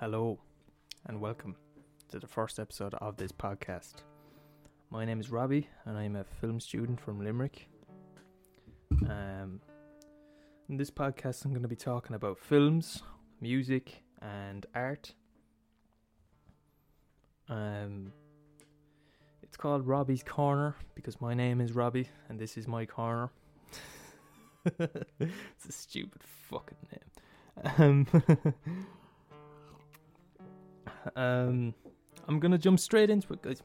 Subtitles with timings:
[0.00, 0.38] Hello,
[1.06, 1.56] and welcome
[2.08, 3.94] to the first episode of this podcast.
[4.90, 7.68] My name is Robbie, and I'm a film student from Limerick.
[9.08, 9.60] Um,
[10.68, 13.02] in this podcast, I'm going to be talking about films,
[13.40, 15.14] music, and art.
[17.48, 18.12] Um,
[19.42, 23.32] it's called Robbie's Corner because my name is Robbie, and this is my corner.
[24.78, 28.06] it's a stupid fucking name.
[28.14, 28.46] Um,
[31.16, 31.74] um,
[32.26, 33.62] I'm gonna jump straight into it, guys.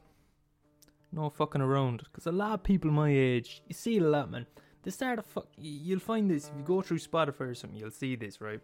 [1.12, 4.30] No fucking around, because a lot of people my age, you see it a lot,
[4.30, 4.46] man.
[4.82, 5.46] They start a fuck.
[5.56, 7.78] You'll find this if you go through Spotify or something.
[7.78, 8.60] You'll see this, right?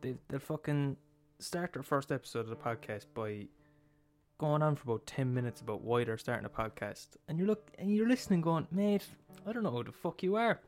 [0.00, 0.96] They they fucking
[1.38, 3.46] start their first episode of the podcast by
[4.38, 7.70] going on for about ten minutes about why they're starting a podcast, and you're look
[7.78, 9.06] and you're listening, going, mate,
[9.46, 10.60] I don't know who the fuck you are.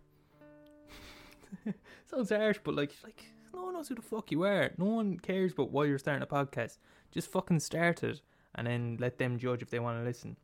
[2.07, 4.71] Sounds harsh, but like, like no one knows who the fuck you are.
[4.79, 6.79] No one cares about why you're starting a podcast.
[7.13, 8.21] Just fucking start it,
[8.55, 10.37] and then let them judge if they want to listen.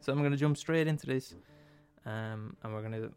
[0.00, 1.34] So I'm gonna jump straight into this,
[2.04, 3.10] um, and we're gonna.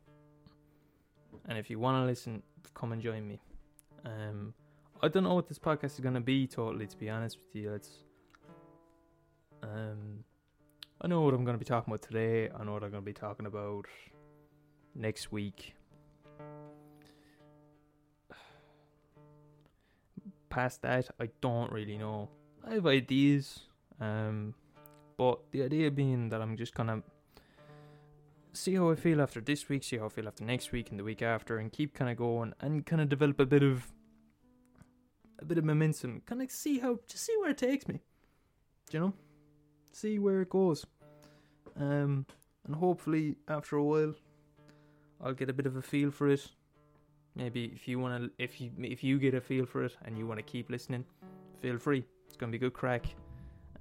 [1.48, 3.40] And if you want to listen, come and join me.
[4.06, 4.54] Um,
[5.02, 6.88] I don't know what this podcast is gonna be totally.
[6.88, 8.06] To be honest with you, it's.
[9.62, 10.24] Um,
[11.02, 12.50] I know what I'm gonna be talking about today.
[12.50, 13.86] I know what I'm gonna be talking about
[14.96, 15.74] next week.
[20.50, 22.30] Past that, I don't really know.
[22.68, 23.62] I have ideas,
[24.00, 24.54] um,
[25.18, 27.02] but the idea being that I'm just gonna
[28.54, 31.00] see how I feel after this week, see how I feel after next week and
[31.00, 33.92] the week after, and keep kind of going and kind of develop a bit of
[35.40, 36.22] a bit of momentum.
[36.26, 38.02] Kind of see how, just see where it takes me.
[38.90, 39.14] Do you know?
[39.92, 40.86] See where it goes.
[41.78, 42.26] Um,
[42.66, 44.14] and hopefully after a while,
[45.22, 46.46] I'll get a bit of a feel for it.
[47.36, 50.28] Maybe if you wanna, if you if you get a feel for it and you
[50.28, 51.06] wanna keep listening,
[51.62, 52.04] feel free.
[52.30, 53.08] It's gonna be good crack.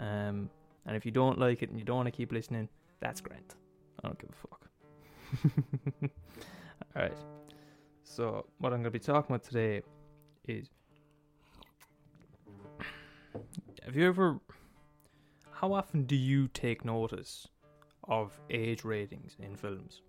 [0.00, 0.48] Um,
[0.86, 2.68] and if you don't like it and you don't wanna keep listening,
[2.98, 3.54] that's great.
[4.02, 4.70] I don't give a fuck.
[6.96, 7.18] All right.
[8.04, 9.82] So what I'm gonna be talking about today
[10.46, 10.70] is,
[13.84, 14.40] have you ever?
[15.52, 17.48] How often do you take notice
[18.04, 20.00] of age ratings in films?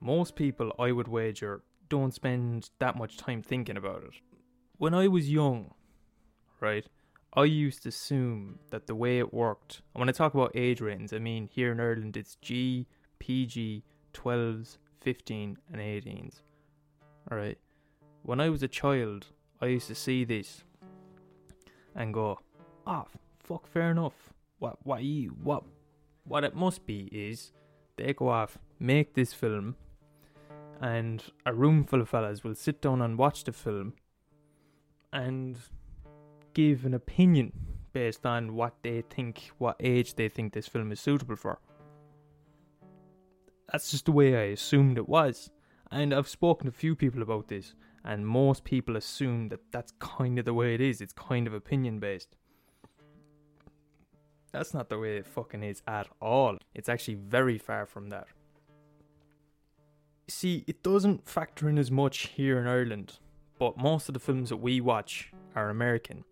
[0.00, 4.14] Most people, I would wager, don't spend that much time thinking about it.
[4.76, 5.74] When I was young,
[6.60, 6.86] right,
[7.34, 10.80] I used to assume that the way it worked, and when I talk about age
[10.80, 12.86] ratings, I mean here in Ireland it's G,
[13.18, 13.84] PG,
[14.14, 16.40] 12s, 15, and 18s.
[17.30, 17.58] Alright.
[18.22, 19.26] When I was a child,
[19.60, 20.64] I used to see this
[21.94, 22.38] and go,
[22.86, 23.04] ah,
[23.38, 24.32] fuck, fair enough.
[24.58, 25.64] What, what you, what,
[26.24, 27.52] what it must be is
[27.96, 29.76] they go off, make this film,
[30.80, 33.94] and a room full of fellas will sit down and watch the film
[35.12, 35.58] and
[36.58, 37.52] give an opinion
[37.92, 41.60] based on what they think, what age they think this film is suitable for.
[43.70, 45.50] That's just the way I assumed it was.
[45.92, 49.92] And I've spoken to a few people about this, and most people assume that that's
[50.00, 51.00] kind of the way it is.
[51.00, 52.34] It's kind of opinion based.
[54.50, 56.58] That's not the way it fucking is at all.
[56.74, 58.26] It's actually very far from that.
[60.26, 63.20] See, it doesn't factor in as much here in Ireland,
[63.60, 66.24] but most of the films that we watch are American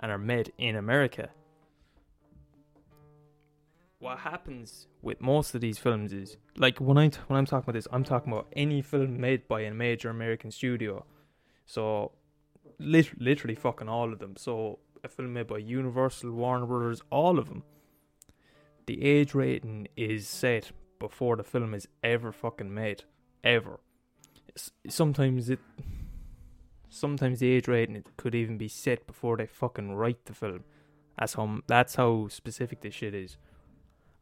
[0.00, 1.30] and are made in America.
[3.98, 7.74] What happens with most of these films is like when I when I'm talking about
[7.74, 11.04] this, I'm talking about any film made by a major American studio.
[11.66, 12.12] So,
[12.78, 14.36] lit- literally fucking all of them.
[14.36, 17.64] So, a film made by Universal, Warner Brothers, all of them.
[18.86, 23.02] The age rating is set before the film is ever fucking made,
[23.42, 23.80] ever.
[24.88, 25.60] Sometimes it
[26.88, 30.64] sometimes the age rating could even be set before they fucking write the film.
[31.18, 33.36] That's how that's how specific this shit is.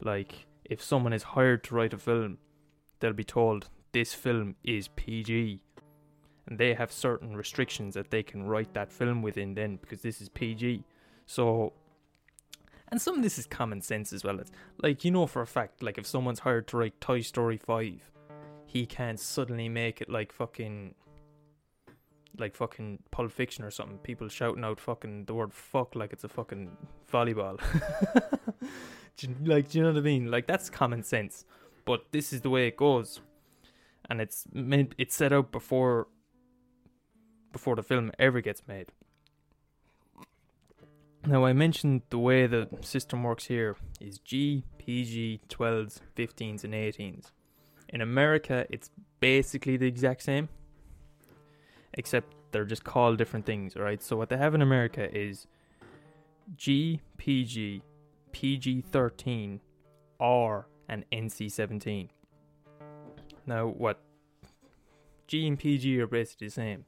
[0.01, 2.39] Like if someone is hired to write a film,
[3.01, 5.61] they'll be told this film is PG.
[6.49, 10.21] And they have certain restrictions that they can write that film within then because this
[10.21, 10.85] is PG.
[11.27, 11.73] So
[12.89, 14.39] and some of this is common sense as well.
[14.39, 14.53] It's
[14.83, 18.11] like you know for a fact, like if someone's hired to write Toy Story five,
[18.65, 20.95] he can't suddenly make it like fucking
[22.39, 23.99] like fucking Pulp Fiction or something.
[23.99, 26.71] People shouting out fucking the word fuck like it's a fucking
[27.13, 27.59] volleyball.
[29.17, 30.31] Do you- like, do you know what I mean?
[30.31, 31.45] Like that's common sense.
[31.87, 33.21] But this is the way it goes,
[34.11, 36.09] and it's meant it's set out before
[37.53, 38.89] before the film ever gets made.
[41.27, 46.75] Now I mentioned the way the system works here is G, PG, 12s, 15s, and
[46.75, 47.31] 18s.
[47.89, 48.91] In America, it's
[49.21, 50.49] basically the exact same,
[51.97, 54.03] except they're just called different things, right?
[54.03, 55.47] So what they have in America is
[56.57, 57.83] G, PG,
[58.33, 59.61] PG 13,
[60.21, 62.11] R, and NC 17.
[63.47, 64.01] Now, what
[65.27, 66.85] G and PG are basically the same.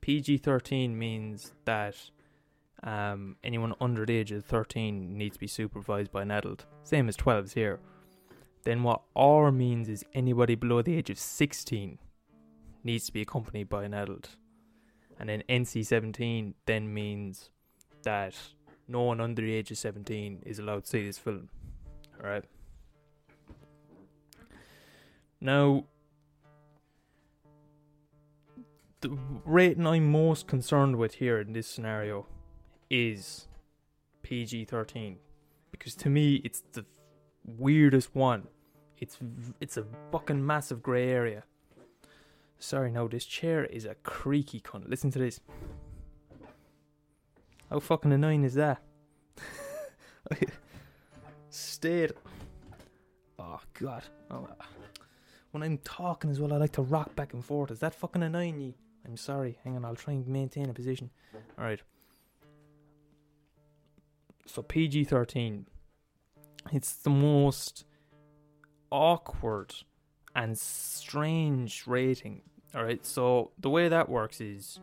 [0.00, 1.96] PG 13 means that
[2.82, 6.66] um, anyone under the age of 13 needs to be supervised by an adult.
[6.84, 7.80] Same as 12s here.
[8.64, 11.98] Then what R means is anybody below the age of 16
[12.84, 14.36] needs to be accompanied by an adult.
[15.18, 17.50] And then NC 17 then means
[18.02, 18.34] that
[18.86, 21.48] no one under the age of 17 is allowed to see this film.
[22.20, 22.44] Alright?
[25.40, 25.84] Now,
[29.00, 32.26] the rating I'm most concerned with here in this scenario
[32.90, 33.46] is
[34.22, 35.18] PG 13
[35.70, 36.84] because to me it's the
[37.44, 38.48] weirdest one.
[38.98, 39.18] It's
[39.60, 41.44] it's a fucking massive grey area.
[42.58, 44.88] Sorry, no, this chair is a creaky cunt.
[44.88, 45.40] Listen to this.
[47.70, 48.82] How fucking annoying is that?
[51.50, 52.12] Stayed.
[53.38, 54.04] Oh god.
[54.30, 54.48] Oh.
[55.52, 57.70] When I'm talking as well, I like to rock back and forth.
[57.70, 58.74] Is that fucking annoying you?
[59.06, 59.58] I'm sorry.
[59.64, 61.10] Hang on, I'll try and maintain a position.
[61.58, 61.82] Alright.
[64.46, 65.66] So PG 13.
[66.72, 67.84] It's the most
[68.90, 69.74] awkward
[70.38, 72.42] and strange rating.
[72.74, 74.78] Alright, so the way that works is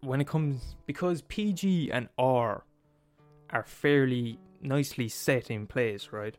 [0.00, 2.64] when it comes because PG and R
[3.50, 6.36] are fairly nicely set in place, right?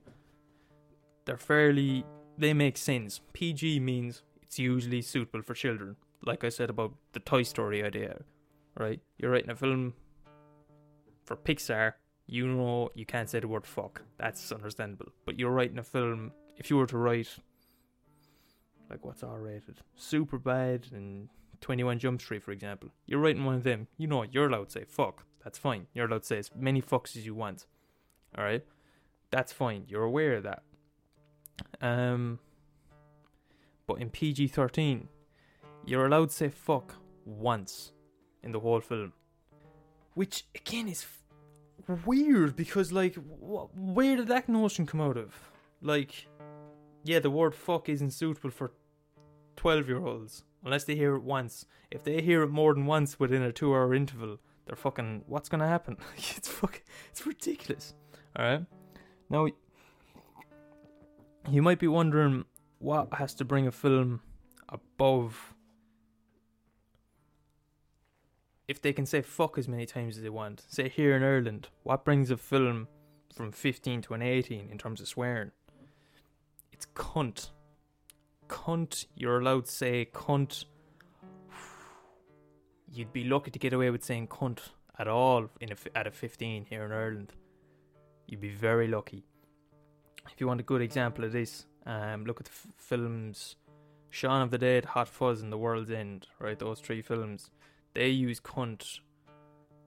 [1.25, 2.05] They're fairly
[2.37, 3.19] they make sense.
[3.33, 5.97] PG means it's usually suitable for children.
[6.25, 8.21] Like I said about the Toy Story idea,
[8.79, 9.01] right?
[9.17, 9.93] You're writing a film
[11.25, 11.93] for Pixar,
[12.27, 14.01] you know you can't say the word fuck.
[14.17, 15.11] That's understandable.
[15.25, 17.29] But you're writing a film if you were to write
[18.93, 19.79] like what's R rated?
[19.95, 21.29] Super bad and
[21.61, 22.89] 21 Jump Street, for example.
[23.07, 23.87] You're writing one of them.
[23.97, 25.25] You know, what you're allowed to say fuck.
[25.43, 25.87] That's fine.
[25.93, 27.65] You're allowed to say as many fucks as you want.
[28.37, 28.65] Alright?
[29.31, 29.85] That's fine.
[29.87, 30.61] You're aware of that.
[31.81, 32.37] Um,
[33.87, 35.07] but in PG 13,
[35.85, 36.95] you're allowed to say fuck
[37.25, 37.93] once
[38.43, 39.13] in the whole film.
[40.13, 41.03] Which, again, is
[41.89, 45.33] f- weird because, like, wh- where did that notion come out of?
[45.81, 46.27] Like,
[47.03, 48.71] yeah, the word fuck isn't suitable for
[49.55, 51.65] 12 year olds unless they hear it once.
[51.91, 55.23] If they hear it more than once within a two hour interval, they're fucking.
[55.27, 55.97] What's gonna happen?
[56.17, 56.81] it's fucking.
[57.11, 57.93] It's ridiculous.
[58.37, 58.65] Alright?
[59.29, 59.47] Now,
[61.49, 62.45] you might be wondering
[62.79, 64.21] what has to bring a film
[64.69, 65.53] above.
[68.67, 70.63] If they can say fuck as many times as they want.
[70.67, 72.87] Say here in Ireland, what brings a film
[73.33, 75.51] from 15 to an 18 in terms of swearing?
[76.71, 77.49] It's cunt.
[78.47, 80.65] Cunt, you're allowed to say cunt.
[82.91, 84.59] You'd be lucky to get away with saying cunt
[84.99, 87.33] at all in a, at a 15 here in Ireland.
[88.27, 89.25] You'd be very lucky.
[90.31, 93.55] If you want a good example of this, um, look at the f- films
[94.13, 96.57] Shaun of the Dead, Hot Fuzz, and The World's End, right?
[96.57, 97.49] Those three films.
[97.95, 98.99] They use cunt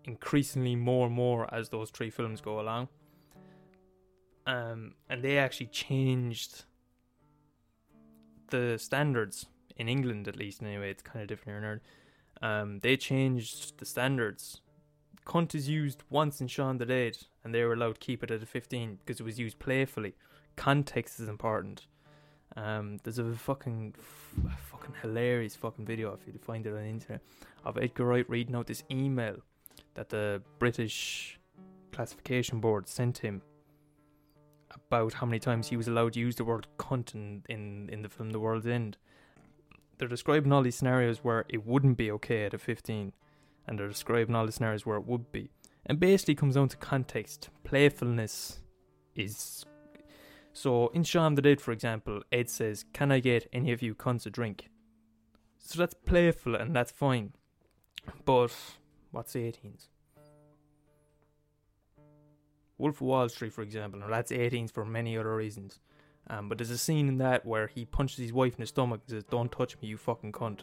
[0.05, 2.89] increasingly more and more as those three films go along.
[4.45, 6.65] Um, and they actually changed
[8.49, 9.47] the standards
[9.77, 10.63] in England, at least.
[10.63, 11.81] Anyway, it's kind of different here in Ireland.
[12.43, 14.61] Um, they changed the standards.
[15.27, 18.31] Cunt is used once in Shaun the Dead, and they were allowed to keep it
[18.31, 20.15] at a 15 because it was used playfully.
[20.55, 21.87] Context is important.
[22.57, 23.95] Um, there's a fucking,
[24.71, 27.21] fucking hilarious fucking video if you find it on the internet
[27.65, 29.37] of Edgar Wright reading out this email
[29.95, 31.39] that the British
[31.93, 33.43] classification board sent him
[34.89, 38.03] about how many times he was allowed to use the word cunt in, in, in
[38.03, 38.97] the film The World's End.
[39.99, 43.13] They're describing all these scenarios where it wouldn't be okay at a 15,
[43.67, 45.51] and they're describing all the scenarios where it would be.
[45.87, 47.51] And basically comes down to context.
[47.65, 48.61] Playfulness
[49.15, 49.65] is.
[50.53, 53.95] So in Shaun the Dead, for example, Ed says, Can I get any of you
[53.95, 54.69] cunts a drink?
[55.59, 57.33] So that's playful and that's fine.
[58.25, 58.55] But
[59.11, 59.89] what's the 18s?
[62.79, 65.81] Wolf of Wall Street, for example, now that's 18s for many other reasons.
[66.29, 69.03] Um, but there's a scene in that where he punches his wife in the stomach
[69.07, 70.61] and says, Don't touch me, you fucking cunt.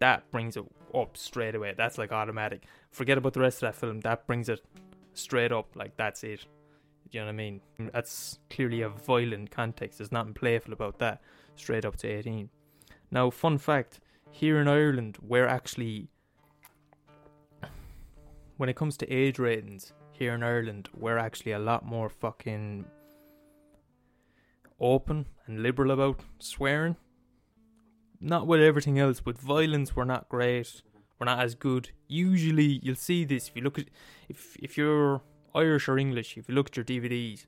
[0.00, 1.74] That brings it up straight away.
[1.76, 2.64] That's like automatic.
[2.90, 4.00] Forget about the rest of that film.
[4.00, 4.60] That brings it
[5.14, 5.74] straight up.
[5.76, 6.44] Like, that's it.
[7.10, 7.60] You know what I mean?
[7.92, 9.98] That's clearly a violent context.
[9.98, 11.22] There's nothing playful about that.
[11.54, 12.48] Straight up to 18.
[13.10, 16.08] Now, fun fact here in Ireland, we're actually.
[18.56, 22.84] When it comes to age ratings, here in Ireland, we're actually a lot more fucking
[24.80, 26.96] open and liberal about swearing.
[28.20, 30.82] Not with everything else, but violence, we're not great.
[31.18, 31.90] we're not as good.
[32.08, 33.86] Usually, you'll see this if you look at
[34.28, 35.22] if if you're
[35.54, 36.36] Irish or English.
[36.36, 37.46] If you look at your DVDs,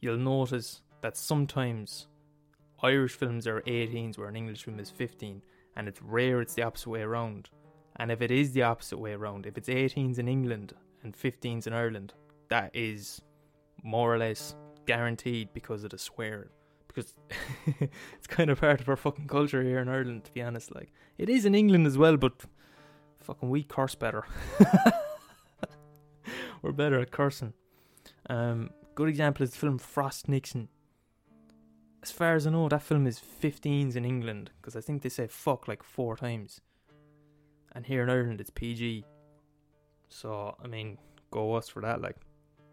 [0.00, 2.06] you'll notice that sometimes
[2.82, 5.42] Irish films are 18s, where an English film is 15,
[5.76, 7.50] and it's rare it's the opposite way around.
[7.96, 10.72] And if it is the opposite way around, if it's 18s in England
[11.02, 12.12] and 15s in Ireland,
[12.48, 13.22] that is
[13.82, 14.54] more or less
[14.86, 16.50] guaranteed because of the swearing.
[16.86, 17.14] Because
[17.66, 20.74] it's kind of part of our fucking culture here in Ireland, to be honest.
[20.74, 22.32] Like, it is in England as well, but
[23.20, 24.24] fucking we curse better.
[26.62, 27.54] We're better at cursing.
[28.28, 30.68] Um, good example is the film Frost Nixon.
[32.02, 35.08] As far as I know, that film is 15s in England, because I think they
[35.08, 36.60] say fuck like four times.
[37.72, 39.04] And here in Ireland, it's PG.
[40.10, 40.98] So, I mean,
[41.30, 42.16] go us for that, like.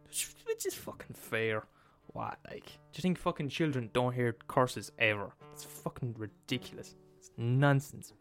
[0.06, 1.64] Which is fucking fair.
[2.08, 2.66] What, like?
[2.66, 5.32] Do you think fucking children don't hear curses ever?
[5.54, 6.96] It's fucking ridiculous.
[7.18, 8.14] It's nonsense.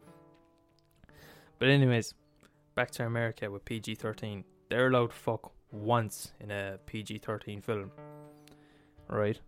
[1.59, 2.13] But, anyways,
[2.75, 4.43] back to America with PG 13.
[4.69, 7.91] They're allowed to fuck once in a PG 13 film.
[9.09, 9.39] Right?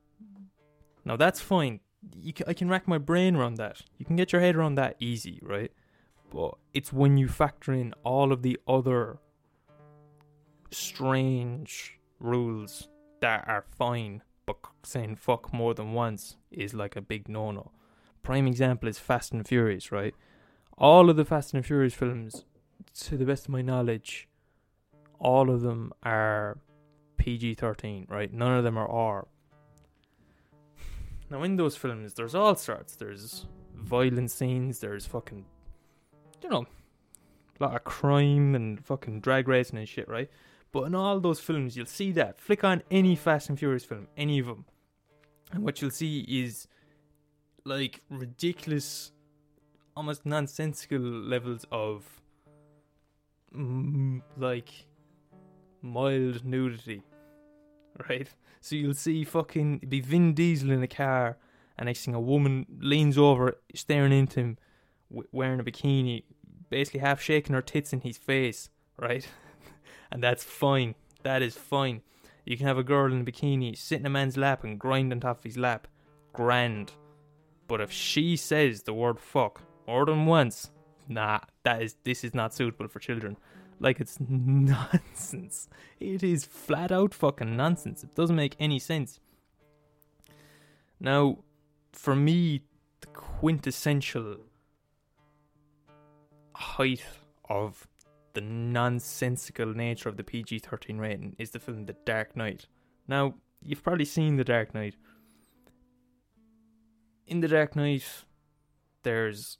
[1.05, 1.79] Now, that's fine.
[2.19, 3.81] You can, I can rack my brain around that.
[3.97, 5.71] You can get your head around that easy, right?
[6.31, 9.19] But it's when you factor in all of the other
[10.71, 12.87] strange rules
[13.21, 17.71] that are fine, but saying fuck more than once is like a big no no.
[18.23, 20.13] Prime example is Fast and Furious, right?
[20.77, 22.45] All of the Fast and Furious films,
[23.01, 24.27] to the best of my knowledge,
[25.19, 26.57] all of them are
[27.17, 28.33] PG 13, right?
[28.33, 29.27] None of them are R.
[31.29, 32.95] Now, in those films, there's all sorts.
[32.95, 33.45] There's
[33.75, 35.45] violent scenes, there's fucking,
[36.41, 36.65] you know,
[37.59, 40.29] a lot of crime and fucking drag racing and shit, right?
[40.71, 42.39] But in all those films, you'll see that.
[42.39, 44.65] Flick on any Fast and Furious film, any of them,
[45.51, 46.67] and what you'll see is
[47.65, 49.11] like ridiculous,
[49.95, 52.21] almost nonsensical levels of
[53.55, 54.69] mm, like
[55.81, 57.01] mild nudity,
[58.07, 58.27] right?
[58.61, 61.37] So you'll see fucking be Vin Diesel in a car,
[61.77, 64.57] and next thing a woman leans over, staring into him,
[65.31, 66.23] wearing a bikini,
[66.69, 69.27] basically half shaking her tits in his face, right?
[70.11, 70.95] and that's fine.
[71.23, 72.01] That is fine.
[72.45, 75.11] You can have a girl in a bikini sit in a man's lap and grind
[75.11, 75.87] on top of his lap.
[76.33, 76.93] Grand.
[77.67, 80.71] But if she says the word fuck more than once,
[81.07, 83.37] nah, that is this is not suitable for children.
[83.79, 85.69] Like it's nonsense.
[85.99, 88.03] It is flat out fucking nonsense.
[88.03, 89.19] It doesn't make any sense.
[90.99, 91.39] Now,
[91.93, 92.63] for me,
[93.01, 94.37] the quintessential
[96.55, 97.03] height
[97.47, 97.87] of
[98.33, 102.67] the nonsensical nature of the PG 13 rating is the film The Dark Knight.
[103.07, 104.95] Now, you've probably seen The Dark Knight.
[107.27, 108.05] In The Dark Knight,
[109.03, 109.57] there's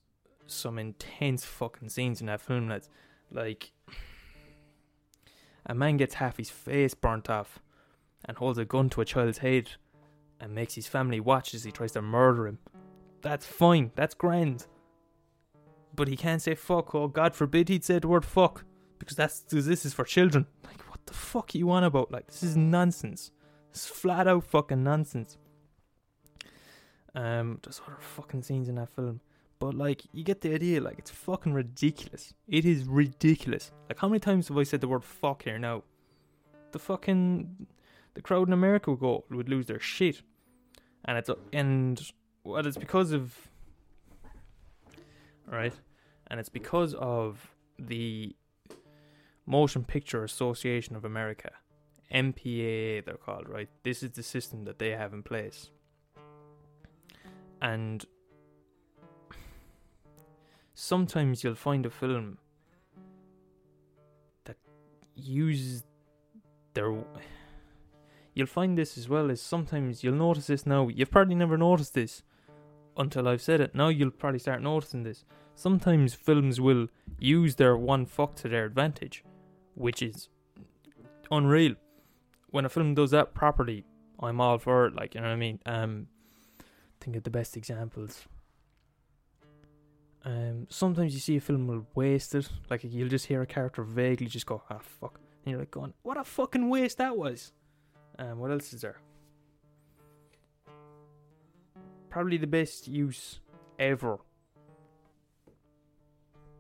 [0.48, 2.90] some intense fucking scenes in that film that's
[3.32, 3.72] like
[5.66, 7.60] a man gets half his face burnt off
[8.26, 9.72] and holds a gun to a child's head
[10.40, 12.60] and makes his family watch as he tries to murder him.
[13.22, 14.66] That's fine, that's grand.
[16.00, 18.64] But he can't say fuck, oh God forbid he'd say the word fuck.
[19.00, 20.48] Because that's because this is for children.
[20.64, 22.10] Like what the fuck are you on about?
[22.10, 23.32] Like this is nonsense.
[23.74, 25.38] Is flat out fucking nonsense.
[27.14, 29.20] Um there's other fucking scenes in that film.
[29.60, 30.80] But like, you get the idea.
[30.80, 32.34] Like, it's fucking ridiculous.
[32.48, 33.74] It is ridiculous.
[33.90, 35.84] Like, how many times have I said the word "fuck" here now?
[36.72, 37.68] The fucking
[38.14, 40.22] the crowd in America would go would lose their shit,
[41.04, 42.02] and it's and
[42.46, 43.38] well, it's because of
[45.46, 45.74] right,
[46.30, 48.36] and it's because of the
[49.46, 51.52] Motion Picture Association of America,
[52.14, 53.70] MPAA they're called, right?
[53.84, 55.72] This is the system that they have in place,
[57.62, 58.06] and
[60.74, 62.38] sometimes you'll find a film
[64.46, 64.58] that
[65.16, 65.84] uses
[66.74, 66.96] their
[68.34, 70.88] you'll find this as well as sometimes you'll notice this now.
[70.88, 72.24] You've probably never noticed this
[72.96, 73.76] until I've said it.
[73.76, 75.26] Now you'll probably start noticing this
[75.60, 76.88] sometimes films will
[77.20, 79.24] use their one fuck to their advantage
[79.76, 80.30] which is
[81.32, 81.76] unreal
[82.50, 83.86] when a film does that properly
[84.20, 86.08] I'm all for it like you know what I mean um
[87.00, 88.26] think of the best examples
[90.26, 92.50] um, sometimes you see a film will waste it.
[92.70, 95.94] Like you'll just hear a character vaguely just go, "Ah, fuck," and you're like, "Going,
[96.04, 97.54] what a fucking waste that was."
[98.18, 99.00] Um, what else is there?
[102.10, 103.40] Probably the best use
[103.78, 104.20] ever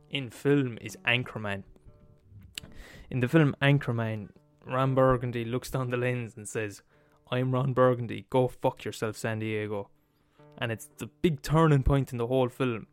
[0.10, 1.63] in film is Anchorman.
[3.10, 4.30] In the film Anchorman,
[4.66, 6.82] Ron Burgundy looks down the lens and says,
[7.32, 8.25] "I'm Ron Burgundy.
[8.30, 9.89] Go fuck yourself, San Diego."
[10.58, 12.88] And it's the big turning point in the whole film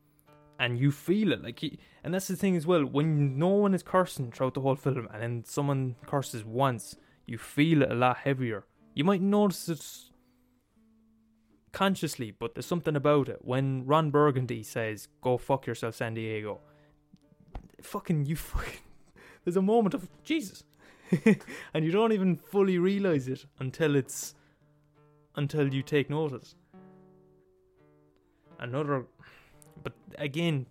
[0.59, 3.75] and you feel it like he, and that's the thing as well when no one
[3.75, 6.97] is cursing throughout the whole film and then someone curses once
[7.27, 9.85] you feel it a lot heavier you might notice it
[11.73, 16.59] consciously but there's something about it when ron burgundy says go fuck yourself san diego
[17.87, 18.81] fucking you fucking
[19.45, 20.65] there's a moment of jesus
[21.75, 24.35] and you don't even fully realize it until it's
[25.37, 26.57] until you take notice
[28.59, 29.07] another
[29.87, 30.67] but again,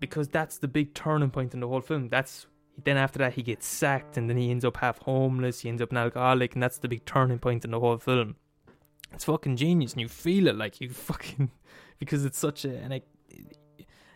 [0.00, 2.08] because that's the big turning point in the whole film.
[2.08, 2.46] That's
[2.82, 5.60] then after that he gets sacked and then he ends up half homeless.
[5.60, 8.36] He ends up an alcoholic, and that's the big turning point in the whole film.
[9.12, 11.50] It's fucking genius, and you feel it like you fucking
[11.98, 13.06] because it's such a and it,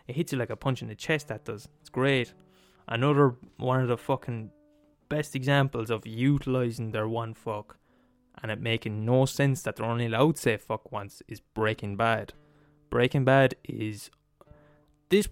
[0.09, 1.27] it hits you like a punch in the chest.
[1.27, 1.69] That does.
[1.79, 2.33] It's great.
[2.87, 4.49] Another one of the fucking
[5.07, 7.77] best examples of utilizing their one fuck
[8.41, 11.95] and it making no sense that they're only allowed to say fuck once is Breaking
[11.95, 12.33] Bad.
[12.89, 14.09] Breaking Bad is
[15.09, 15.27] this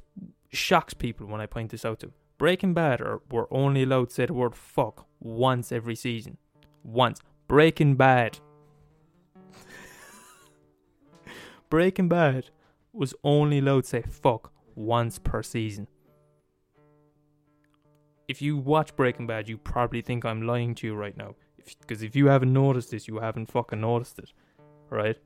[0.51, 2.11] shocks people when I point this out to.
[2.37, 6.37] Breaking Bad are were only allowed to say the word fuck once every season.
[6.83, 7.19] Once.
[7.47, 8.37] Breaking Bad.
[11.71, 12.51] Breaking Bad
[12.93, 15.87] was only allowed to say fuck once per season.
[18.27, 21.35] If you watch Breaking Bad, you probably think I'm lying to you right now.
[21.81, 24.31] Because if, if you haven't noticed this, you haven't fucking noticed it.
[24.89, 25.17] Right?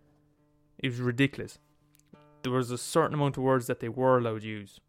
[0.80, 1.60] It was ridiculous
[2.44, 4.80] there was a certain amount of words that they were allowed to use.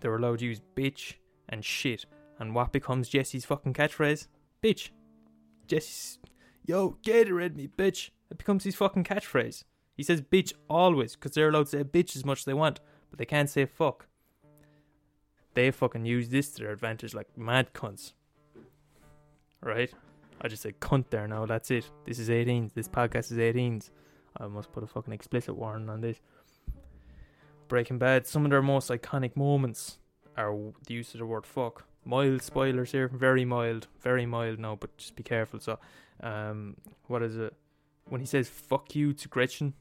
[0.00, 1.14] They were allowed to use bitch
[1.48, 2.06] and shit.
[2.38, 4.28] And what becomes Jesse's fucking catchphrase?
[4.62, 4.90] Bitch.
[5.66, 6.18] Jesse's,
[6.64, 8.10] yo, get Gatorade me, bitch.
[8.30, 9.64] It becomes his fucking catchphrase.
[9.96, 12.80] He says bitch always, because they're allowed to say bitch as much as they want,
[13.14, 14.08] but they can't say fuck.
[15.54, 18.12] They fucking use this to their advantage like mad cunts.
[19.60, 19.94] Right?
[20.40, 21.88] I just said cunt there now, that's it.
[22.06, 22.74] This is 18s.
[22.74, 23.90] This podcast is 18s.
[24.40, 26.20] I must put a fucking explicit warning on this.
[27.68, 29.98] Breaking Bad, some of their most iconic moments
[30.36, 30.52] are
[30.88, 31.84] the use of the word fuck.
[32.04, 35.60] Mild spoilers here, very mild, very mild now, but just be careful.
[35.60, 35.78] So,
[36.20, 37.54] um, what is it?
[38.08, 39.74] When he says fuck you to Gretchen,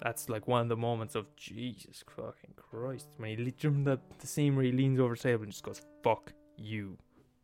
[0.00, 3.08] that's like one of the moments of Jesus fucking Christ.
[3.16, 3.36] When he
[3.84, 6.98] that the scene where he leans over the table and just goes fuck you,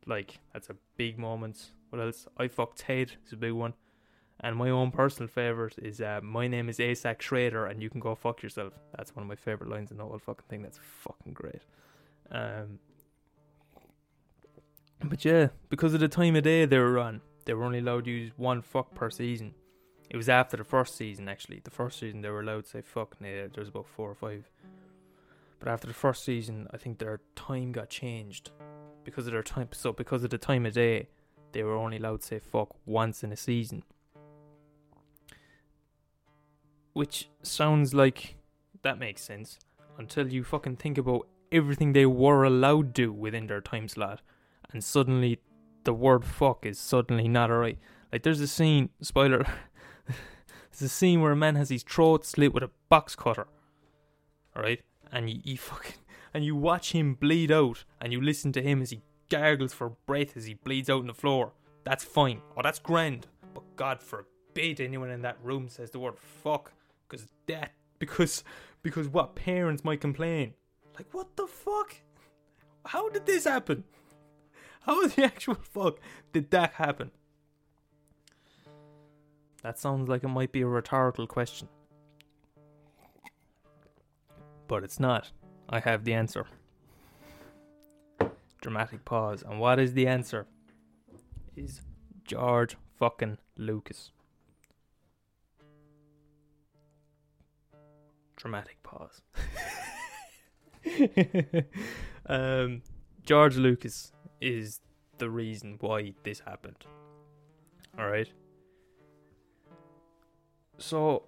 [0.07, 1.73] like that's a big moment.
[1.91, 2.27] What else?
[2.39, 3.75] I fucked Ted is a big one.
[4.41, 8.01] And my own personal favourite is uh, My name is ASAC Schrader and you can
[8.01, 8.73] go fuck yourself.
[8.97, 10.63] That's one of my favourite lines in the whole fucking thing.
[10.63, 11.63] That's fucking great.
[12.31, 12.79] Um,
[15.05, 18.05] but yeah, because of the time of day they were on, they were only allowed
[18.07, 19.55] to use one fuck per season.
[20.13, 21.61] It was after the first season, actually.
[21.65, 24.15] The first season they were allowed to say fuck, and there was about four or
[24.15, 24.49] five.
[25.59, 28.51] But after the first season, I think their time got changed
[29.03, 29.69] because of their time.
[29.73, 31.09] So because of the time of day,
[31.51, 33.83] they were only allowed to say fuck once in a season
[36.93, 38.37] which sounds like
[38.83, 39.59] that makes sense
[39.99, 44.21] until you fucking think about everything they were allowed to do within their time slot,
[44.73, 45.39] and suddenly
[45.85, 47.79] the word fuck is suddenly not alright.
[48.11, 49.45] Like there's a scene, spoiler,
[50.07, 53.47] there's a scene where a man has his throat slit with a box cutter,
[54.57, 55.95] alright, and you, you fucking
[56.35, 59.91] and you watch him bleed out, and you listen to him as he gargles for
[60.07, 61.53] breath as he bleeds out on the floor.
[61.85, 62.41] That's fine.
[62.57, 63.27] Oh, that's grand.
[63.55, 66.73] But God forbid anyone in that room says the word fuck
[67.09, 68.45] because that because
[68.83, 70.55] because what parents might complain.
[70.95, 71.97] Like what the fuck?
[72.87, 73.85] How did this happen?
[74.83, 75.99] How the actual fuck
[76.33, 77.11] did that happen?
[79.63, 81.69] That sounds like it might be a rhetorical question.
[84.67, 85.31] But it's not.
[85.69, 86.47] I have the answer.
[88.61, 89.43] Dramatic pause.
[89.43, 90.47] And what is the answer?
[91.57, 91.83] Is
[92.25, 94.11] George fucking Lucas.
[98.43, 99.23] dramatic pause.
[102.27, 102.83] um,
[103.25, 104.81] George Lucas is
[105.19, 106.85] the reason why this happened.
[107.97, 108.29] All right.
[110.83, 111.23] So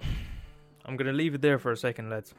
[0.84, 2.34] I'm gonna leave it there for a second, lads.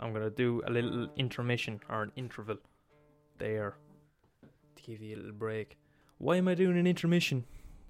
[0.00, 2.56] I'm gonna do a little intermission or an interval
[3.38, 3.76] there
[4.74, 5.78] to give you a little break.
[6.18, 7.44] Why am I doing an intermission?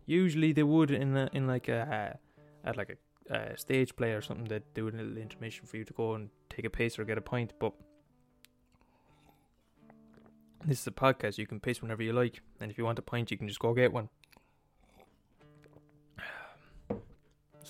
[0.05, 2.19] Usually they would in a, in like a
[2.65, 2.99] at like
[3.31, 6.15] a uh, stage play or something They'd do a little intermission for you to go
[6.15, 7.55] and take a pace or get a pint.
[7.59, 7.73] But
[10.67, 13.03] this is a podcast; you can pace whenever you like, and if you want a
[13.03, 14.11] pint, you can just go get one.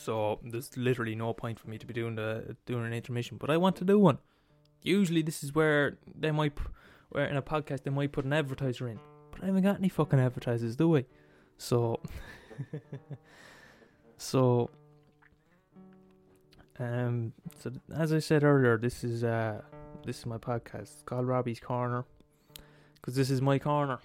[0.05, 3.51] So there's literally no point for me to be doing the doing an intermission, but
[3.51, 4.19] I want to do one.
[4.83, 6.53] Usually, this is where they might,
[7.11, 8.99] where in a podcast they might put an advertiser in,
[9.31, 11.05] but I haven't got any fucking advertisers, do I?
[11.57, 12.01] So,
[14.17, 14.71] so
[16.79, 19.61] Um, so as I said earlier, this is uh,
[20.05, 20.83] this is my podcast.
[20.95, 22.05] It's called Robbie's Corner,
[22.95, 23.99] because this is my corner.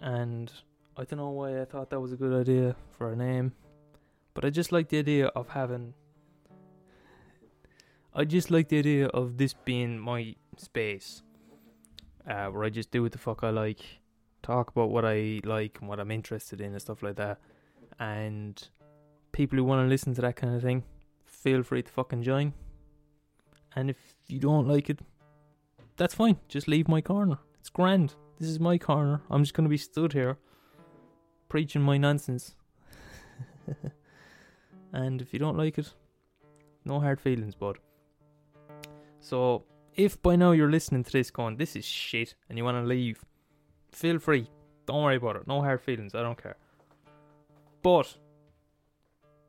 [0.00, 0.50] And
[0.96, 3.52] I don't know why I thought that was a good idea for a name,
[4.38, 5.94] but I just like the idea of having.
[8.14, 11.24] I just like the idea of this being my space,
[12.24, 13.80] uh, where I just do what the fuck I like,
[14.40, 17.40] talk about what I like and what I'm interested in and stuff like that,
[17.98, 18.68] and
[19.32, 20.84] people who want to listen to that kind of thing,
[21.26, 22.52] feel free to fucking join.
[23.74, 23.96] And if
[24.28, 25.00] you don't like it,
[25.96, 26.36] that's fine.
[26.46, 27.38] Just leave my corner.
[27.58, 28.14] It's grand.
[28.38, 29.20] This is my corner.
[29.32, 30.38] I'm just going to be stood here
[31.48, 32.54] preaching my nonsense.
[34.92, 35.92] and if you don't like it,
[36.84, 37.78] no hard feelings, bud.
[39.20, 42.82] So, if by now you're listening to this going, this is shit, and you want
[42.82, 43.24] to leave,
[43.92, 44.48] feel free.
[44.86, 45.46] Don't worry about it.
[45.46, 46.14] No hard feelings.
[46.14, 46.56] I don't care.
[47.82, 48.16] But,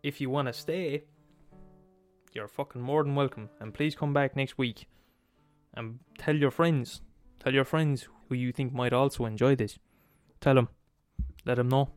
[0.04, 1.04] if you want to stay,
[2.34, 3.49] you're fucking more than welcome.
[3.60, 4.88] And please come back next week
[5.75, 7.02] and tell your friends.
[7.39, 9.80] Tell your friends who you think might also enjoy this.
[10.41, 10.69] Tell them.
[11.45, 11.89] Let them know.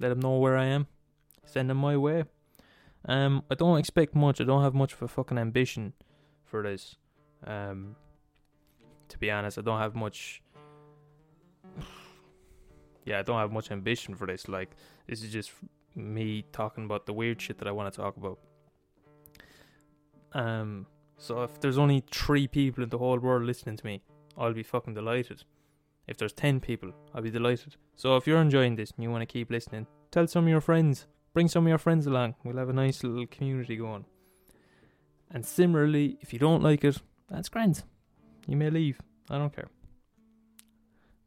[0.00, 0.86] Let them know where I am.
[1.44, 2.24] Send them my way.
[3.06, 4.40] Um, I don't expect much.
[4.40, 5.94] I don't have much of a fucking ambition
[6.44, 6.96] for this.
[7.46, 7.96] Um,
[9.08, 10.42] to be honest, I don't have much.
[13.06, 14.46] Yeah, I don't have much ambition for this.
[14.46, 14.76] Like,
[15.08, 15.50] this is just
[15.96, 18.38] me talking about the weird shit that I want to talk about.
[20.32, 20.86] Um,
[21.16, 24.02] so if there's only three people in the whole world listening to me,
[24.36, 25.44] I'll be fucking delighted.
[26.06, 27.76] If there's ten people, I'll be delighted.
[27.96, 30.60] So if you're enjoying this and you want to keep listening, tell some of your
[30.60, 31.06] friends.
[31.32, 32.34] Bring some of your friends along.
[32.44, 34.04] We'll have a nice little community going.
[35.30, 37.84] And similarly, if you don't like it, that's grand.
[38.48, 39.00] You may leave.
[39.28, 39.68] I don't care.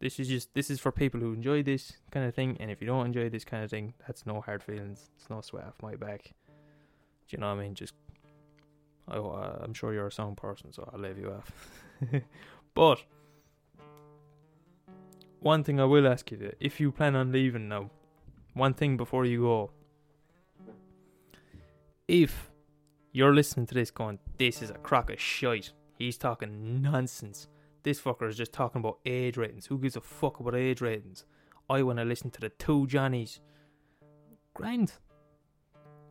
[0.01, 2.81] This is just this is for people who enjoy this kind of thing, and if
[2.81, 5.09] you don't enjoy this kind of thing, that's no hard feelings.
[5.15, 6.23] It's no sweat off my back.
[6.23, 6.31] Do
[7.29, 7.73] you know what I mean?
[7.73, 7.93] Just,
[9.09, 9.21] uh,
[9.61, 11.49] I'm sure you're a sound person, so I'll leave you off.
[12.73, 13.01] but
[15.39, 17.89] one thing I will ask you: if you plan on leaving now,
[18.53, 19.71] one thing before you go,
[22.07, 22.51] if
[23.11, 25.71] you're listening to this going, this is a crock of shite.
[25.97, 27.47] He's talking nonsense.
[27.83, 29.65] This fucker is just talking about age ratings.
[29.67, 31.25] Who gives a fuck about age ratings?
[31.69, 33.39] I want to listen to the two Johnnies.
[34.53, 34.93] Grand.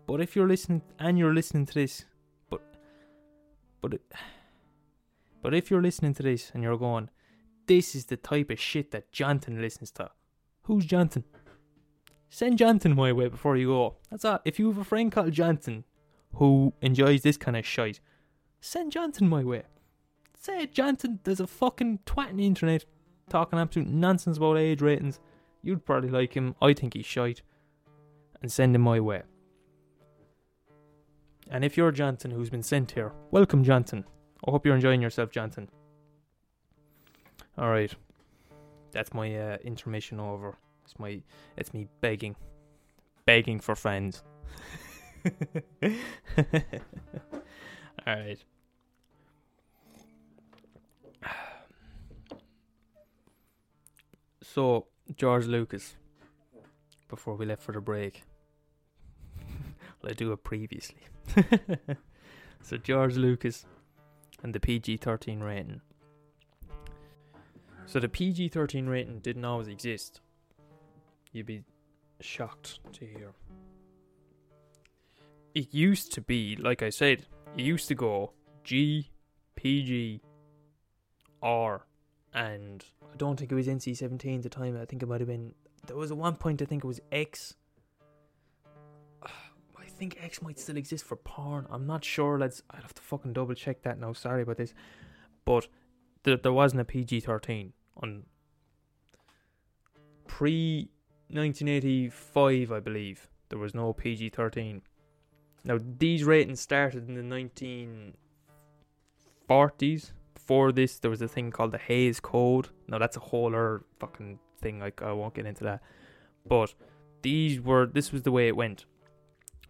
[0.07, 2.05] But if you're listening and you're listening to this,
[2.50, 2.62] but
[3.81, 3.94] but
[5.42, 7.09] but if you're listening to this and you're going,
[7.66, 10.11] this is the type of shit that Jonathan listens to.
[10.62, 11.24] Who's Jonathan?
[12.35, 13.97] Send Jonathan my way before you go.
[14.11, 14.40] That's all.
[14.47, 15.85] If you have a friend called Jonathan
[16.37, 18.01] who enjoys this kind of shite,
[18.59, 19.64] send Jonathan my way.
[20.40, 22.87] Say, Jonathan, there's a fucking twat on the internet
[23.29, 25.21] talking absolute nonsense about age ratings.
[25.62, 26.55] You'd probably like him.
[26.62, 27.42] I think he's shite.
[28.40, 29.25] And send him my way.
[31.51, 34.07] And if you're Jonathan who's been sent here, welcome, Jonathan.
[34.49, 35.68] I hope you're enjoying yourself, Jonathan.
[37.59, 37.95] Alright.
[38.90, 40.57] That's my uh, intermission over.
[40.85, 41.23] It's my
[41.57, 42.37] it's me begging.
[43.25, 44.23] Begging for friends.
[48.07, 48.45] Alright.
[54.45, 55.95] So, George Lucas,
[57.09, 58.25] before we left for the break,
[59.38, 61.01] well, I do it previously.
[62.62, 63.64] so, George Lucas
[64.42, 65.81] and the PG 13 rating.
[67.87, 70.21] So, the PG 13 rating didn't always exist.
[71.33, 71.64] You'd be
[72.21, 73.33] shocked to hear.
[75.55, 78.33] It used to be, like I said, it used to go
[78.64, 79.11] G,
[79.57, 80.23] PG,
[81.42, 81.87] R,
[82.33, 84.79] and I don't think it was NC seventeen at the time.
[84.81, 85.55] I think it might have been.
[85.87, 87.57] There was at one point I think it was X.
[89.23, 91.66] I think X might still exist for porn.
[91.71, 92.38] I'm not sure.
[92.38, 92.62] Let's.
[92.71, 94.12] I'd have to fucking double check that now.
[94.12, 94.73] Sorry about this,
[95.45, 95.68] but
[96.25, 98.25] there wasn't a PG thirteen on
[100.27, 100.88] pre
[101.33, 103.29] 1985, I believe.
[103.49, 104.83] There was no PG 13.
[105.64, 107.23] Now, these ratings started in the
[109.49, 110.12] 1940s.
[110.35, 112.68] Before this, there was a thing called the Hays Code.
[112.88, 114.81] Now, that's a whole other fucking thing.
[114.81, 115.83] Like, I won't get into that.
[116.47, 116.75] But
[117.23, 118.87] these were, this was the way it went.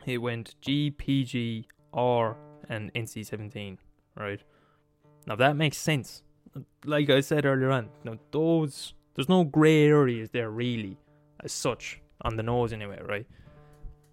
[0.07, 2.37] It went G, PG, R,
[2.69, 3.79] and NC 17,
[4.17, 4.43] right?
[5.27, 6.23] Now, that makes sense.
[6.85, 10.99] Like I said earlier on, now, those, there's no grey areas there really,
[11.43, 13.27] as such, on the nose anyway, right?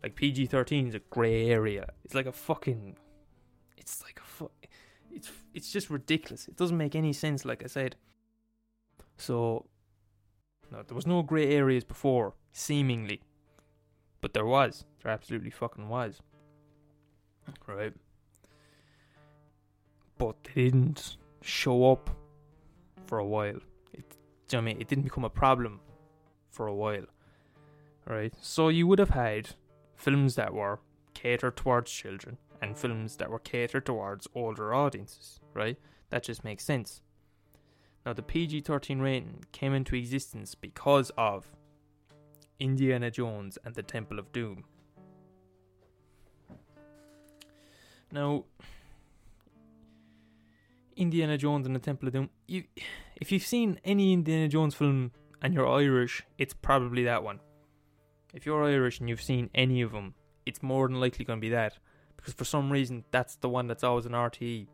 [0.04, 1.88] Like PG thirteen is a grey area.
[2.06, 2.96] It's like a fucking.
[3.78, 4.52] It's like a fu-
[5.12, 6.48] It's it's just ridiculous.
[6.48, 7.46] It doesn't make any sense.
[7.46, 7.96] Like I said.
[9.18, 9.66] So.
[10.72, 13.22] No, there was no grey areas before, seemingly,
[14.22, 14.86] but there was.
[15.02, 16.22] There absolutely fucking was.
[17.68, 17.92] right?
[20.20, 22.10] But they didn't show up
[23.08, 23.60] for a while.
[23.94, 24.04] It,
[24.52, 24.80] you know I mean?
[24.80, 25.80] It didn't become a problem
[26.52, 27.06] for a while,
[28.10, 28.34] right?
[28.42, 29.52] So you would have had
[29.96, 30.80] films that were
[31.14, 35.78] catered towards children and films that were catered towards older audiences, right?
[36.10, 37.02] That just makes sense.
[38.06, 41.48] Now, the PG 13 rating came into existence because of
[42.60, 44.64] Indiana Jones and the Temple of Doom.
[48.12, 48.46] Now,
[50.96, 52.64] Indiana Jones and the Temple of Doom, you,
[53.18, 57.40] if you've seen any Indiana Jones film and you're Irish, it's probably that one.
[58.34, 60.14] If you're Irish and you've seen any of them,
[60.46, 61.78] it's more than likely going to be that.
[62.16, 64.68] Because for some reason, that's the one that's always an RTE.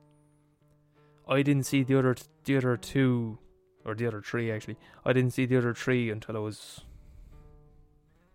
[1.28, 3.40] I didn't see the other the other two
[3.84, 4.78] or the other three actually.
[5.04, 6.82] I didn't see the other three until I was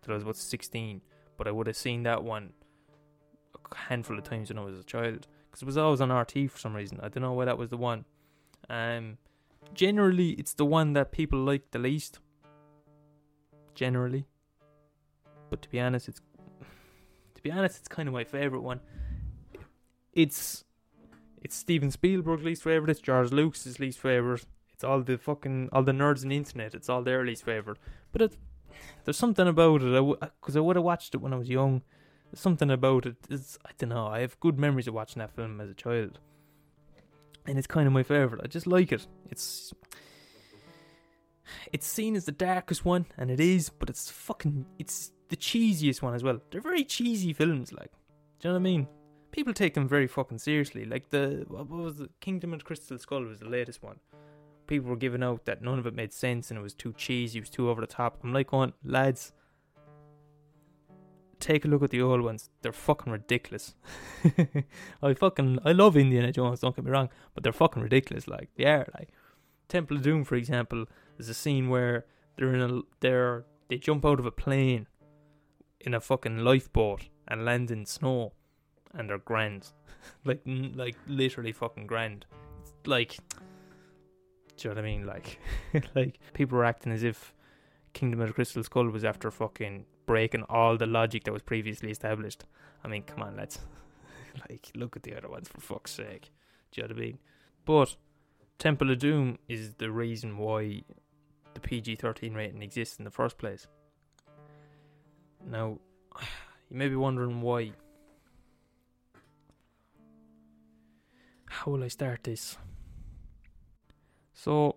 [0.01, 1.03] until I was about sixteen.
[1.37, 2.53] But I would have seen that one
[3.55, 6.51] a handful of times when I was a child because it was always on RT
[6.51, 7.01] for some reason.
[7.03, 8.05] I don't know why that was the one.
[8.69, 9.19] Um,
[9.73, 12.19] generally it's the one that people like the least.
[13.75, 14.27] Generally,
[15.51, 16.21] but to be honest, it's
[17.35, 18.81] to be honest, it's kind of my favorite one.
[20.13, 20.65] It's
[21.43, 22.91] it's Steven Spielberg's least favorite.
[22.91, 24.45] It's George Lucas's least favorite.
[24.73, 26.75] It's all the fucking all the nerds on the internet.
[26.75, 27.79] It's all their least favorite.
[28.13, 28.37] But it,
[29.05, 30.33] there's something about it.
[30.41, 31.83] Cause I would have watched it when I was young.
[32.31, 33.17] There's something about it.
[33.29, 34.07] It's I don't know.
[34.07, 36.19] I have good memories of watching that film as a child,
[37.47, 38.41] and it's kind of my favorite.
[38.45, 39.07] I just like it.
[39.31, 39.73] It's
[41.73, 46.03] it's seen as the darkest one, and it is, but it's fucking it's the cheesiest
[46.03, 46.41] one as well.
[46.51, 47.93] They're very cheesy films, like.
[48.41, 48.89] Do you know what I mean?
[49.31, 50.85] people take them very fucking seriously.
[50.85, 53.99] Like the what was the Kingdom of Crystal Skull was the latest one.
[54.67, 57.39] People were giving out that none of it made sense and it was too cheesy,
[57.39, 58.19] it was too over the top.
[58.23, 59.33] I'm like, going, lads,
[61.41, 62.51] take a look at the old ones.
[62.63, 63.75] They're fucking ridiculous.
[65.03, 66.61] I fucking I love Indiana Jones.
[66.61, 68.29] Don't get me wrong, but they're fucking ridiculous.
[68.29, 68.87] Like they are.
[68.99, 69.11] Like
[69.69, 70.87] Temple of Doom, for example,
[71.21, 72.07] there's a scene where
[72.37, 74.87] they're in a they're they jump out of a plane
[75.79, 78.33] in a fucking lifeboat and land in snow
[78.95, 79.69] and they're grand,
[80.25, 82.25] like like literally fucking grand.
[82.87, 83.19] Like,
[84.57, 85.07] do you know what I mean?
[85.07, 85.39] Like,
[85.95, 87.35] like people were acting as if
[87.93, 91.91] Kingdom of the Crystal Skull was after fucking breaking all the logic that was previously
[91.91, 92.45] established.
[92.83, 93.59] I mean, come on, let's
[94.49, 96.31] like look at the other ones for fuck's sake.
[96.73, 97.19] Do you know what I mean?
[97.67, 97.97] But
[98.59, 100.83] Temple of Doom is the reason why
[101.55, 103.67] the PG thirteen rating exists in the first place.
[105.47, 105.79] Now,
[106.71, 107.73] you may be wondering why
[111.51, 112.57] how will I start this?
[114.33, 114.77] So,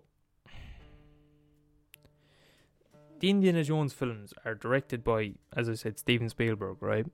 [3.20, 7.06] the Indiana Jones films are directed by, as I said, Steven Spielberg, right?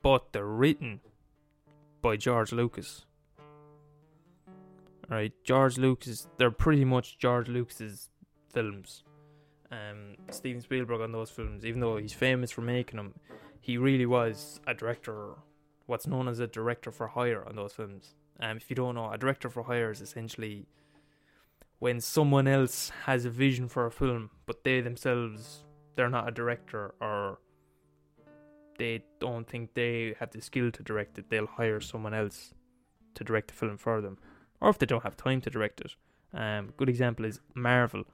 [0.00, 1.00] But they're written
[2.00, 3.05] by George Lucas.
[5.08, 6.26] Right, George Lucas.
[6.36, 8.10] They're pretty much George Lucas's
[8.52, 9.04] films.
[9.70, 13.14] Um, Steven Spielberg on those films, even though he's famous for making them,
[13.60, 15.34] he really was a director
[15.86, 18.14] what's known as a director for hire on those films.
[18.40, 20.66] Um, if you don't know, a director for hire is essentially
[21.78, 25.64] when someone else has a vision for a film, but they themselves
[25.94, 27.38] they're not a director or
[28.78, 32.52] they don't think they have the skill to direct it, they'll hire someone else
[33.14, 34.18] to direct the film for them.
[34.60, 35.94] Or if they don't have time to direct it.
[36.32, 38.04] Um, good example is Marvel.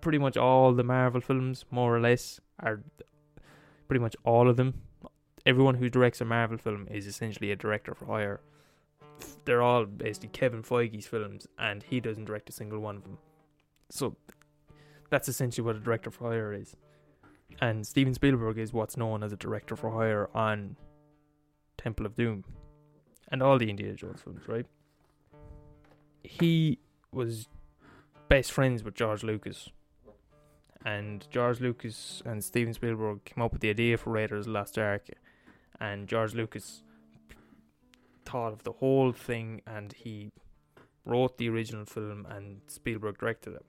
[0.00, 2.82] Pretty much all the Marvel films, more or less, are
[3.86, 4.82] pretty much all of them
[5.48, 8.40] everyone who directs a Marvel film is essentially a director for hire.
[9.46, 13.16] They're all basically Kevin Feige's films, and he doesn't direct a single one of them.
[13.88, 14.14] So
[15.08, 16.76] that's essentially what a director for hire is.
[17.62, 20.76] And Steven Spielberg is what's known as a director for hire on
[21.78, 22.44] Temple of Doom
[23.28, 24.66] and all the Indiana Jones films, right?
[26.28, 26.78] He
[27.10, 27.48] was
[28.28, 29.70] best friends with George Lucas.
[30.84, 34.58] And George Lucas and Steven Spielberg came up with the idea for Raiders of the
[34.58, 35.08] Lost Ark
[35.80, 36.82] and George Lucas
[38.24, 40.30] thought of the whole thing and he
[41.04, 43.66] wrote the original film and Spielberg directed it.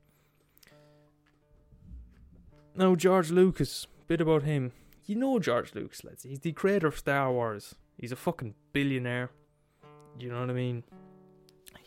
[2.75, 4.73] Now George Lucas, bit about him.
[5.05, 6.23] You know George Lucas, lads.
[6.23, 7.75] He's the creator of Star Wars.
[7.97, 9.31] He's a fucking billionaire.
[10.19, 10.83] You know what I mean?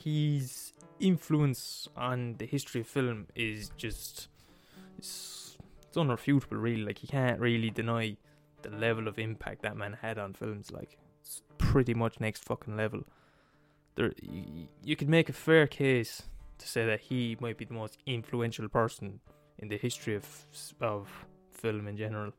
[0.02, 4.28] His influence on the history of film is just
[4.98, 6.82] it's, it's unrefutable really.
[6.82, 8.16] Like you can't really deny
[8.62, 12.76] the level of impact that man had on films, like it's pretty much next fucking
[12.76, 13.02] level.
[13.94, 16.22] There, you, you could make a fair case
[16.58, 19.20] to say that he might be the most influential person
[19.58, 20.26] in the history of
[20.80, 21.08] of
[21.52, 22.32] film in general.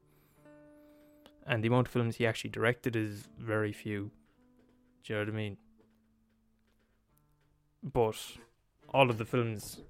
[1.46, 4.12] and the amount of films he actually directed is very few.
[5.04, 5.58] Do you know what I mean?
[7.84, 8.16] But
[8.94, 9.82] all of the films,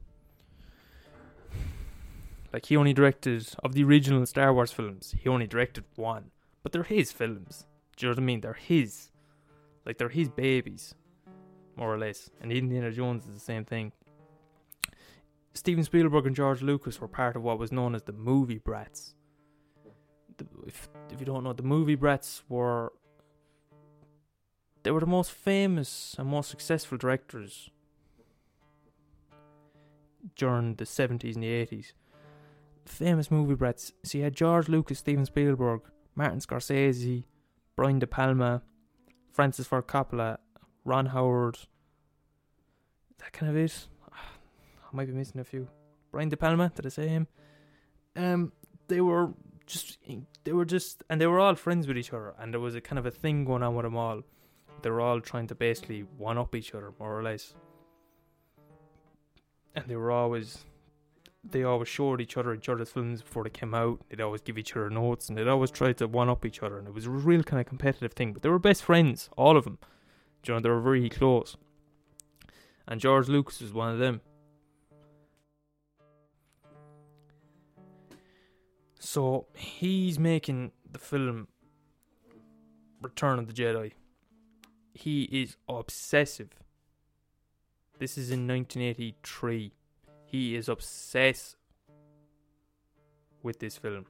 [2.52, 6.32] like he only directed of the original Star Wars films, he only directed one,
[6.64, 7.68] but they're his films.
[7.96, 8.42] Do you know what I mean?
[8.42, 9.12] They're his,
[9.86, 10.96] like they're his babies,
[11.76, 12.32] more or less.
[12.42, 13.92] And Indiana Jones is the same thing.
[15.54, 19.14] Steven Spielberg and George Lucas were part of what was known as the movie brats.
[20.38, 22.92] The, if if you don't know, the movie brats were
[24.82, 27.70] they were the most famous and most successful directors
[30.36, 31.94] during the 70s and the 80s.
[32.86, 33.94] Famous movie brats.
[34.04, 35.82] So you had George Lucas, Steven Spielberg,
[36.16, 37.24] Martin Scorsese,
[37.76, 38.62] Brian De Palma,
[39.32, 40.38] Francis Ford Coppola,
[40.86, 41.60] Ron Howard.
[43.20, 43.88] That kind of it.
[44.12, 45.68] I might be missing a few.
[46.12, 47.28] Brian De Palma, did I say him?
[48.16, 48.52] Um,
[48.88, 49.34] they were
[49.66, 49.98] just,
[50.44, 52.82] they were just, and they were all friends with each other, and there was a
[52.82, 54.22] kind of a thing going on with them all.
[54.82, 57.56] They were all trying to basically one up each other, more or less.
[59.76, 60.66] And they were always,
[61.44, 64.02] they always showed each other each other's films before they came out.
[64.10, 66.78] They'd always give each other notes, and they'd always try to one up each other.
[66.78, 68.34] And it was a real kind of competitive thing.
[68.34, 69.80] But they were best friends, all of them.
[70.46, 71.58] you know, they were very close.
[72.88, 74.22] And George Lucas was one of them.
[79.00, 81.48] So he's making the film
[83.02, 83.92] Return of the Jedi.
[84.94, 86.52] He is obsessive.
[88.04, 89.72] This is in 1983.
[90.26, 91.56] He is obsessed
[93.42, 94.08] with this film.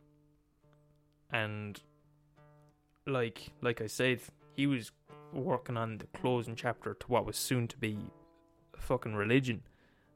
[1.32, 1.80] And
[3.06, 4.22] like like I said,
[4.56, 4.92] he was
[5.32, 8.00] working on the closing chapter to what was soon to be
[8.80, 9.62] fucking religion.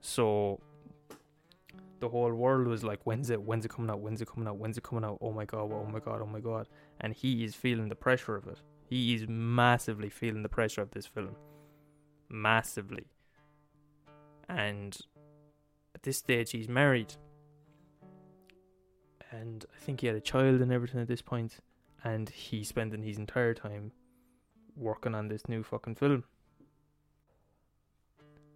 [0.01, 0.59] So
[1.99, 3.43] the whole world was like, when's it?
[3.43, 3.99] When's it coming out?
[3.99, 4.57] When's it coming out?
[4.57, 5.19] When's it coming out?
[5.21, 5.71] Oh my god!
[5.71, 6.21] Oh my god!
[6.23, 6.67] Oh my god!
[6.99, 8.59] And he is feeling the pressure of it.
[8.89, 11.35] He is massively feeling the pressure of this film,
[12.27, 13.05] massively.
[14.49, 14.97] And
[15.93, 17.13] at this stage, he's married,
[19.31, 21.57] and I think he had a child and everything at this point,
[22.03, 23.91] and he's spending his entire time
[24.75, 26.23] working on this new fucking film.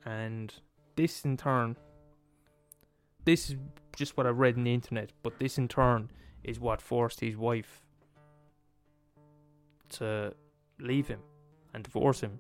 [0.05, 0.53] And
[0.95, 1.75] this in turn
[3.25, 3.55] this is
[3.95, 6.09] just what I read in the internet, but this in turn
[6.43, 7.81] is what forced his wife
[9.89, 10.33] to
[10.79, 11.19] leave him
[11.73, 12.39] and divorce him.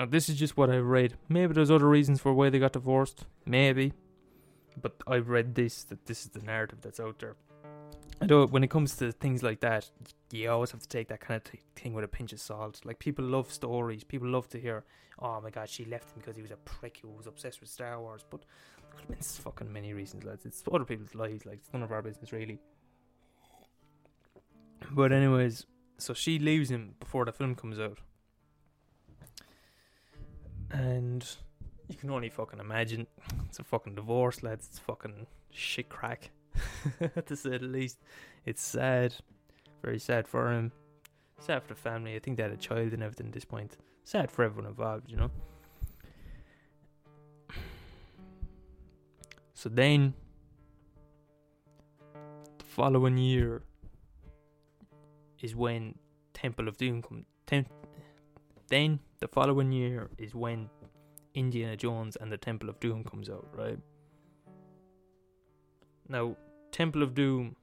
[0.00, 1.18] Now, this is just what I've read.
[1.28, 3.26] Maybe there's other reasons for why they got divorced.
[3.44, 3.92] Maybe.
[4.80, 7.36] But I've read this, that this is the narrative that's out there.
[8.18, 9.90] I know when it comes to things like that,
[10.32, 12.80] you always have to take that kind of t- thing with a pinch of salt.
[12.82, 14.02] Like, people love stories.
[14.02, 14.84] People love to hear,
[15.18, 17.68] oh my god, she left him because he was a prick who was obsessed with
[17.68, 18.24] Star Wars.
[18.30, 20.46] But there could have been fucking many reasons, lads.
[20.46, 22.58] It's other people's lives, like it's none of our business really.
[24.92, 25.66] But anyways,
[25.98, 27.98] so she leaves him before the film comes out.
[30.70, 31.26] And
[31.88, 33.06] you can only fucking imagine.
[33.48, 34.68] It's a fucking divorce, lads.
[34.68, 36.30] It's fucking shit crack.
[37.26, 37.98] to say the least.
[38.44, 39.14] It's sad.
[39.82, 40.72] Very sad for him.
[41.40, 42.14] Sad for the family.
[42.14, 43.76] I think they had a child and everything at this point.
[44.04, 45.30] Sad for everyone involved, you know.
[49.54, 50.14] So then,
[52.58, 53.62] the following year
[55.40, 55.96] is when
[56.34, 57.26] Temple of Doom comes.
[57.46, 57.66] Tem-
[58.70, 60.70] then the following year is when
[61.34, 63.78] Indiana Jones and the Temple of Doom comes out, right?
[66.08, 66.36] Now,
[66.72, 67.56] Temple of Doom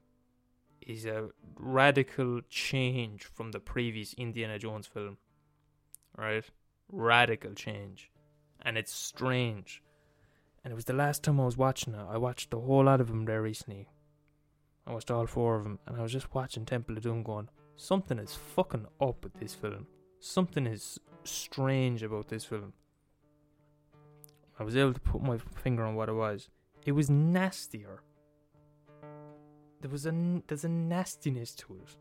[0.82, 5.17] is a radical change from the previous Indiana Jones film,
[6.15, 6.46] right?
[6.89, 8.12] Radical change.
[8.62, 9.82] And it's strange
[10.67, 12.06] and it was the last time I was watching it.
[12.10, 13.88] I watched the whole lot of them there recently.
[14.86, 17.48] I watched all four of them, and I was just watching Temple of Doom going,
[17.78, 19.88] something is fucking up with this film.
[20.19, 22.73] Something is strange about this film.
[24.60, 26.49] I was able to put my finger on what it was.
[26.86, 28.02] It was nastier.
[29.81, 31.96] There was a there's a nastiness to it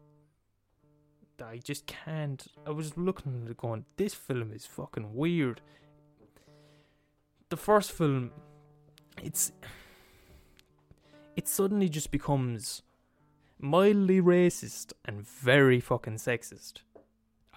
[1.36, 2.47] that I just can't.
[2.66, 5.61] I was looking at it going, this film is fucking weird.
[7.51, 8.30] The first film
[9.22, 9.53] it's
[11.36, 12.82] it suddenly just becomes
[13.59, 16.80] mildly racist and very fucking sexist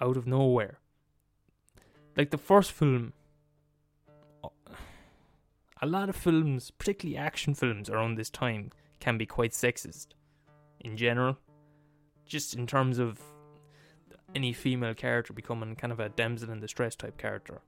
[0.00, 0.78] out of nowhere.
[2.16, 3.12] Like the first film,
[5.82, 10.08] a lot of films, particularly action films around this time, can be quite sexist
[10.80, 11.38] in general.
[12.26, 13.20] Just in terms of
[14.34, 17.62] any female character becoming kind of a damsel in distress type character.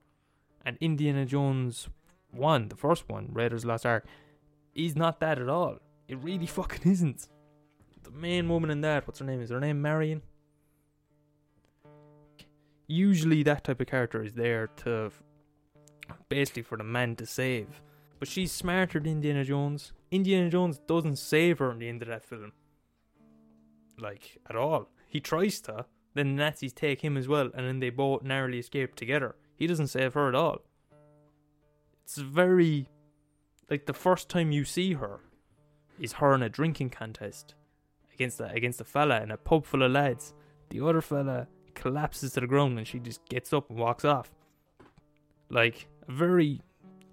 [0.65, 1.89] And Indiana Jones
[2.31, 4.05] one, the first one, Raiders Lost Ark,
[4.73, 5.77] is not that at all.
[6.07, 7.27] It really fucking isn't.
[8.03, 9.41] the main woman in that, what's her name?
[9.41, 10.21] Is her name Marion?
[12.93, 15.11] Usually, that type of character is there to
[16.29, 17.81] basically for the man to save.
[18.19, 19.93] But she's smarter than Indiana Jones.
[20.11, 22.51] Indiana Jones doesn't save her in the end of that film.
[23.99, 24.89] Like, at all.
[25.07, 28.59] He tries to, then the Nazis take him as well, and then they both narrowly
[28.59, 29.35] escape together.
[29.55, 30.59] He doesn't save her at all.
[32.03, 32.89] It's very.
[33.71, 35.19] Like, the first time you see her
[35.99, 37.55] is her in a drinking contest
[38.13, 40.35] against a, against a fella in a pub full of lads.
[40.69, 44.31] The other fella collapses to the ground and she just gets up and walks off.
[45.49, 46.61] Like, very.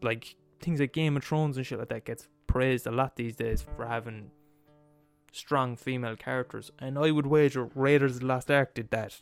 [0.03, 3.37] Like, things like Game of Thrones and shit like that gets praised a lot these
[3.37, 4.31] days for having
[5.33, 6.71] strong female characters.
[6.79, 9.21] And I would wager Raiders of the Lost Ark did that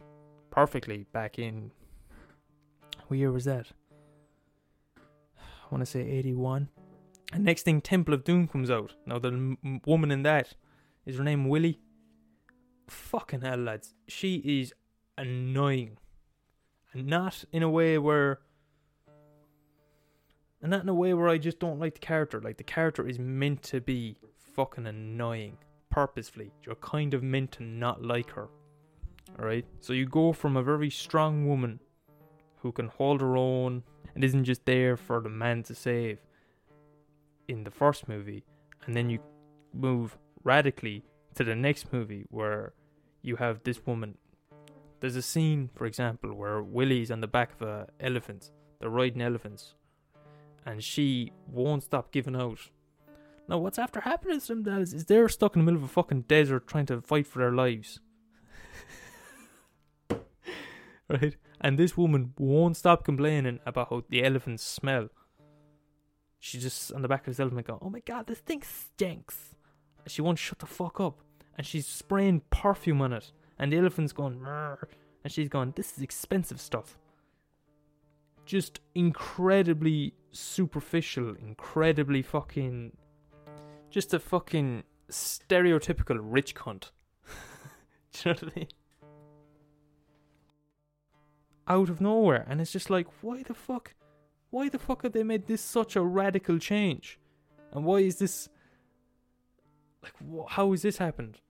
[0.51, 1.73] perfectly back in.
[3.09, 3.67] What year was that?
[4.97, 6.69] I want to say 81.
[7.33, 8.95] And next thing, Temple of Doom comes out.
[9.05, 10.55] Now, the m- woman in that
[11.05, 11.81] is her name Willie.
[12.89, 13.95] Fucking hell, lads.
[14.07, 14.73] She is
[15.19, 15.99] annoying.
[16.93, 18.41] And not in a way where.
[20.63, 22.41] And not in a way where I just don't like the character.
[22.41, 24.17] Like, the character is meant to be
[24.55, 25.59] fucking annoying
[25.91, 26.53] purposefully.
[26.65, 28.49] You're kind of meant to not like her.
[29.39, 29.67] Alright?
[29.81, 31.81] So you go from a very strong woman
[32.57, 36.19] who can hold her own and isn't just there for the man to save
[37.47, 38.45] in the first movie,
[38.85, 39.21] and then you
[39.73, 41.05] move radically
[41.35, 42.73] to the next movie where
[43.23, 44.17] you have this woman.
[45.01, 48.51] There's a scene, for example, where Willie's on the back of a elephant.
[48.81, 49.75] They're riding elephants,
[50.67, 52.59] and she won't stop giving out
[53.49, 55.89] now, what's after happening to them that is, is they're stuck in the middle of
[55.89, 58.01] a fucking desert trying to fight for their lives.
[61.09, 61.35] right?
[61.59, 65.09] And this woman won't stop complaining about how the elephants smell.
[66.39, 69.55] She's just on the back of this elephant going, Oh my god, this thing stinks.
[70.05, 71.21] And she won't shut the fuck up.
[71.57, 73.33] And she's spraying perfume on it.
[73.59, 76.97] And the elephant's going, and she's going, This is expensive stuff.
[78.47, 82.93] Just incredibly superficial, incredibly fucking
[83.91, 86.91] just a fucking stereotypical rich cunt.
[88.13, 88.69] Do you know what I mean?
[91.67, 93.95] Out of nowhere, and it's just like, why the fuck?
[94.51, 97.19] Why the fuck have they made this such a radical change?
[97.73, 98.49] And why is this.
[100.03, 101.41] Like, wh- how has this happened?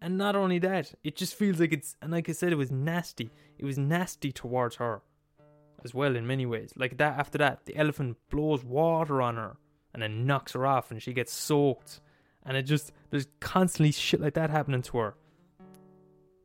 [0.00, 1.96] And not only that, it just feels like it's.
[2.00, 3.30] And like I said, it was nasty.
[3.58, 5.02] It was nasty towards her
[5.84, 6.72] as well in many ways.
[6.76, 9.56] Like that, after that, the elephant blows water on her
[9.92, 12.00] and then knocks her off and she gets soaked.
[12.44, 15.14] And it just, there's constantly shit like that happening to her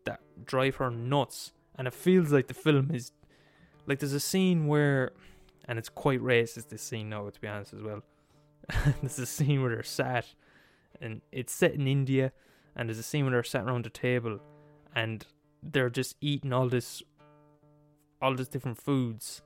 [0.05, 1.53] that drive her nuts.
[1.75, 3.11] And it feels like the film is,
[3.85, 5.11] like there's a scene where,
[5.65, 8.03] and it's quite racist this scene now, to be honest as well.
[9.01, 10.25] there's a scene where they're sat,
[11.01, 12.31] and it's set in India,
[12.75, 14.39] and there's a scene where they're sat around a table,
[14.95, 15.25] and
[15.61, 17.01] they're just eating all this,
[18.21, 19.41] all these different foods,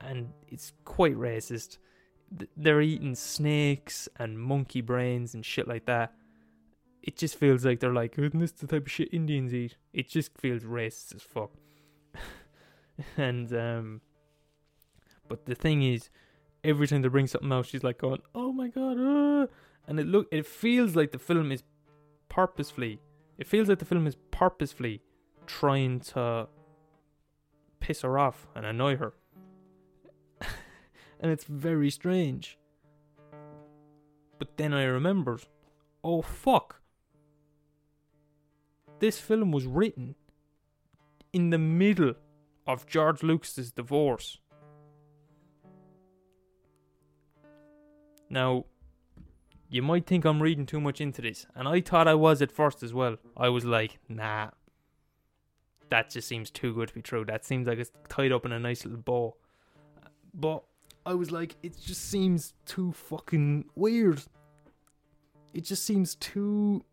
[0.00, 1.78] and it's quite racist
[2.56, 6.12] they're eating snakes and monkey brains and shit like that.
[7.02, 9.76] It just feels like they're like, isn't this the type of shit Indians eat?
[9.92, 11.50] It just feels racist as fuck.
[13.16, 14.00] and um,
[15.28, 16.10] but the thing is,
[16.62, 19.46] every time they bring something out, she's like going, "Oh my god!" Uh,
[19.88, 21.64] and it look, it feels like the film is
[22.32, 22.98] purposefully.
[23.36, 25.02] It feels like the film is purposefully
[25.46, 26.48] trying to
[27.78, 29.12] piss her off and annoy her
[31.20, 32.58] and it's very strange.
[34.38, 35.42] But then I remembered,
[36.02, 36.80] oh fuck.
[38.98, 40.14] This film was written
[41.32, 42.14] in the middle
[42.66, 44.38] of George Lucas's divorce.
[48.30, 48.64] Now,
[49.72, 52.52] you might think I'm reading too much into this, and I thought I was at
[52.52, 53.16] first as well.
[53.38, 54.50] I was like, nah,
[55.88, 57.24] that just seems too good to be true.
[57.24, 59.34] That seems like it's tied up in a nice little bow.
[60.34, 60.62] But
[61.06, 64.22] I was like, it just seems too fucking weird.
[65.54, 66.84] It just seems too.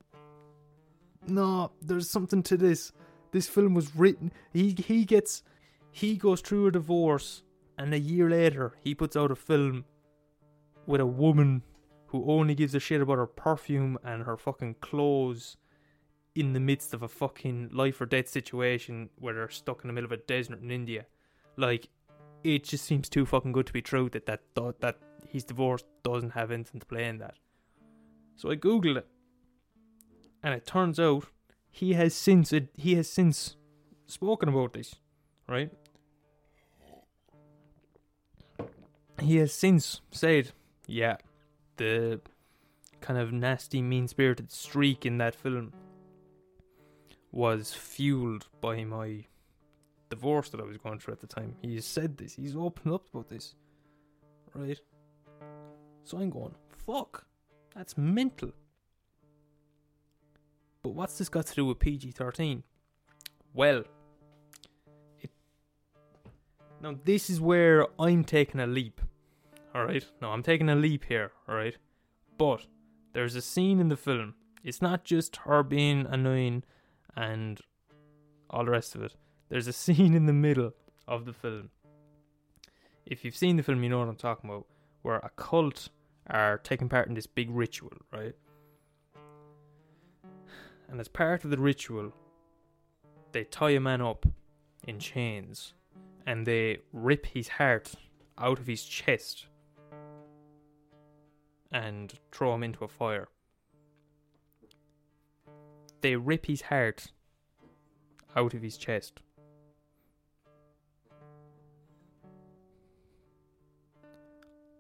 [1.28, 2.94] No, there's something to this.
[3.32, 4.32] This film was written.
[4.54, 5.44] He he gets,
[5.92, 7.44] he goes through a divorce,
[7.78, 9.84] and a year later he puts out a film
[10.88, 11.62] with a woman
[12.10, 15.58] who only gives a shit about her perfume and her fucking clothes
[16.34, 19.94] in the midst of a fucking life or death situation where they're stuck in the
[19.94, 21.06] middle of a desert in India.
[21.56, 21.90] Like,
[22.44, 24.98] it just seems too fucking good to be true that that that, that
[25.28, 27.36] he's divorced doesn't have anything to play in that.
[28.36, 29.08] So I googled it,
[30.42, 31.26] and it turns out
[31.70, 33.56] he has since he has since
[34.08, 34.96] spoken about this,
[35.48, 35.72] right?
[39.22, 40.54] He has since said,
[40.88, 41.18] yeah,
[41.80, 42.20] the
[43.02, 45.74] kind of nasty, mean spirited streak in that film
[47.32, 49.26] was fueled by my
[50.10, 51.56] divorce that I was going through at the time.
[51.62, 53.56] He said this, he's opened up about this.
[54.54, 54.80] Right?
[56.04, 56.56] So I'm going,
[56.86, 57.26] fuck,
[57.76, 58.52] that's mental.
[60.82, 62.64] But what's this got to do with PG 13?
[63.54, 63.84] Well,
[65.20, 65.30] it.
[66.82, 69.02] Now, this is where I'm taking a leap.
[69.80, 70.12] Alright?
[70.22, 71.78] No, I'm taking a leap here, alright?
[72.38, 72.66] But
[73.14, 74.34] there's a scene in the film.
[74.62, 76.64] It's not just her being annoying
[77.16, 77.62] and
[78.50, 79.16] all the rest of it.
[79.48, 80.74] There's a scene in the middle
[81.08, 81.70] of the film.
[83.06, 84.66] If you've seen the film, you know what I'm talking about.
[85.02, 85.88] Where a cult
[86.30, 88.36] are taking part in this big ritual, right?
[90.90, 92.12] And as part of the ritual,
[93.32, 94.26] they tie a man up
[94.86, 95.74] in chains
[96.26, 97.94] and they rip his heart
[98.38, 99.46] out of his chest
[101.72, 103.28] and throw him into a fire.
[106.02, 107.12] They rip his heart
[108.36, 109.20] out of his chest.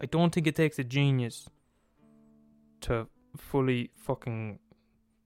[0.02, 1.50] I don't think it takes a genius
[2.82, 4.60] to fully fucking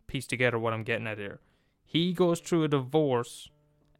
[0.08, 1.40] piece together what I'm getting at here.
[1.86, 3.50] He goes through a divorce,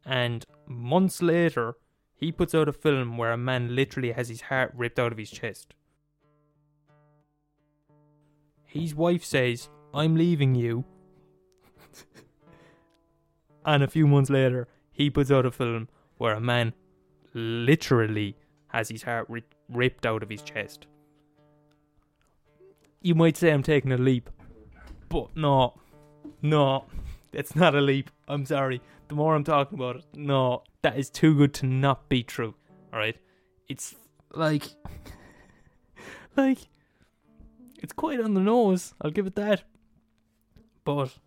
[0.04, 1.76] and months later,
[2.16, 5.18] he puts out a film where a man literally has his heart ripped out of
[5.18, 5.74] his chest.
[8.74, 10.84] His wife says, I'm leaving you.
[13.64, 16.74] and a few months later, he puts out a film where a man
[17.34, 18.36] literally
[18.68, 20.88] has his heart ri- ripped out of his chest.
[23.00, 24.28] You might say I'm taking a leap,
[25.08, 25.74] but no,
[26.42, 26.86] no,
[27.32, 28.10] it's not a leap.
[28.26, 28.80] I'm sorry.
[29.06, 32.56] The more I'm talking about it, no, that is too good to not be true.
[32.92, 33.18] Alright?
[33.68, 33.94] It's
[34.32, 34.64] like.
[36.36, 36.58] like.
[37.84, 39.64] It's quite on the nose, I'll give it that.
[40.84, 41.18] But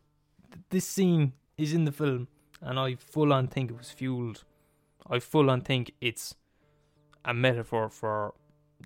[0.51, 2.29] th- this scene is in the film,
[2.61, 4.43] and I full on think it was fueled.
[5.07, 6.33] I full on think it's
[7.23, 8.33] a metaphor for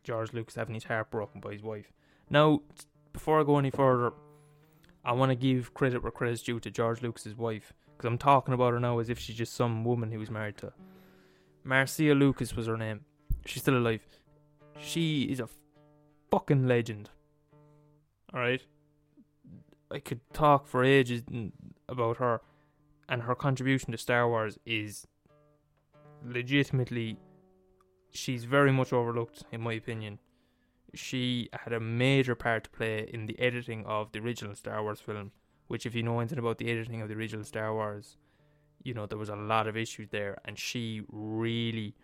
[0.04, 1.94] George Lucas having his heart broken by his wife.
[2.30, 2.60] Now,
[3.14, 4.12] before I go any further,
[5.06, 8.54] I want to give credit where credit's due to George Lucas's wife because I'm talking
[8.54, 10.74] about her now as if she's just some woman he was married to.
[11.64, 13.06] Marcia Lucas was her name.
[13.46, 14.06] She's still alive.
[14.78, 15.48] She is a
[16.30, 17.10] fucking legend.
[18.34, 18.64] Alright?
[19.92, 21.24] I could talk for ages
[21.90, 22.42] about her,
[23.10, 25.06] and her contribution to Star Wars is
[26.26, 27.18] legitimately.
[28.12, 30.20] She's very much overlooked, in my opinion
[30.94, 35.00] she had a major part to play in the editing of the original Star Wars
[35.00, 35.32] film.
[35.68, 38.18] Which, if you know anything about the editing of the original Star Wars,
[38.84, 41.96] you know there was a lot of issues there, and she really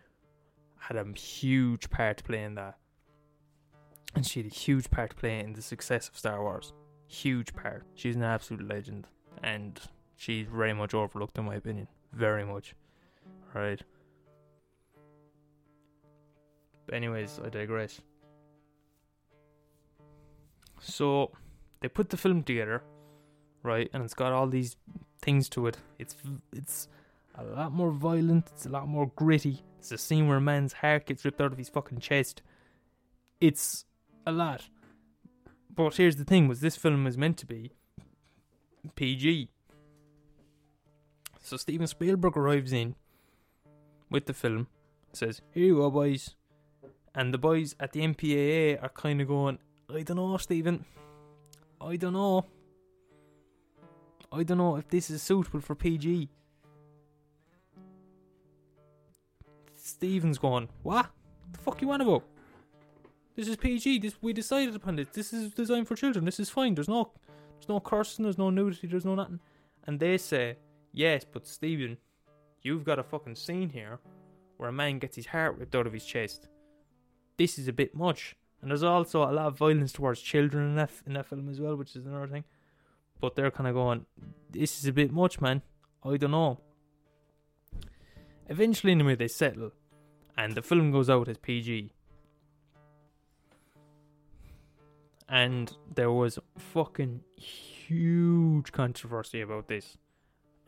[0.79, 2.77] had a huge part to play in that.
[4.15, 6.73] And she had a huge part to play in the success of Star Wars.
[7.07, 7.83] Huge part.
[7.93, 9.07] She's an absolute legend,
[9.43, 9.79] and
[10.15, 11.87] she's very much overlooked, in my opinion.
[12.13, 12.75] Very much.
[13.53, 13.81] Right.
[16.85, 18.01] But anyways, I digress.
[20.79, 21.31] So
[21.81, 22.83] they put the film together,
[23.63, 24.77] right, and it's got all these
[25.21, 25.77] things to it.
[25.99, 26.15] It's
[26.53, 26.87] it's
[27.35, 28.47] a lot more violent.
[28.53, 29.63] It's a lot more gritty.
[29.79, 32.41] It's a scene where a man's heart gets ripped out of his fucking chest.
[33.39, 33.85] It's
[34.27, 34.69] a lot.
[35.73, 37.71] But here's the thing: was this film was meant to be
[38.95, 39.49] PG.
[41.41, 42.95] So Steven Spielberg arrives in
[44.11, 44.67] with the film,
[45.13, 46.35] says, "Here you go, boys,"
[47.15, 49.59] and the boys at the MPAA are kind of going,
[49.89, 50.83] I don't know, Steven.
[51.79, 52.45] I don't know.
[54.31, 56.29] I don't know if this is suitable for PG.
[59.75, 61.09] Steven's going, what?
[61.53, 62.23] The fuck you want about?
[63.37, 63.99] This is PG.
[63.99, 65.09] This we decided upon this.
[65.13, 66.25] This is designed for children.
[66.25, 66.73] This is fine.
[66.73, 67.11] There's no,
[67.53, 68.23] there's no cursing.
[68.23, 68.87] There's no nudity.
[68.87, 69.39] There's no nothing.
[69.85, 70.57] And they say,
[70.91, 71.97] yes, but Steven,
[72.63, 73.99] you've got a fucking scene here
[74.57, 76.49] where a man gets his heart ripped out of his chest.
[77.37, 78.35] This is a bit much.
[78.59, 81.61] And there's also a lot of violence towards children in that in that film as
[81.61, 82.43] well, which is another thing.
[83.21, 84.07] But they're kind of going,
[84.49, 85.61] "This is a bit much, man.
[86.03, 86.59] I don't know."
[88.47, 89.73] Eventually, anyway, they settle,
[90.35, 91.91] and the film goes out as PG.
[95.29, 99.97] And there was fucking huge controversy about this.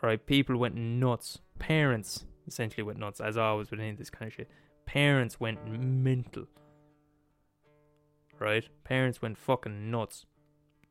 [0.01, 1.39] Right, people went nuts.
[1.59, 4.49] Parents essentially went nuts, as always with any of this kind of shit.
[4.85, 6.47] Parents went mental
[8.39, 8.67] right?
[8.83, 10.25] Parents went fucking nuts,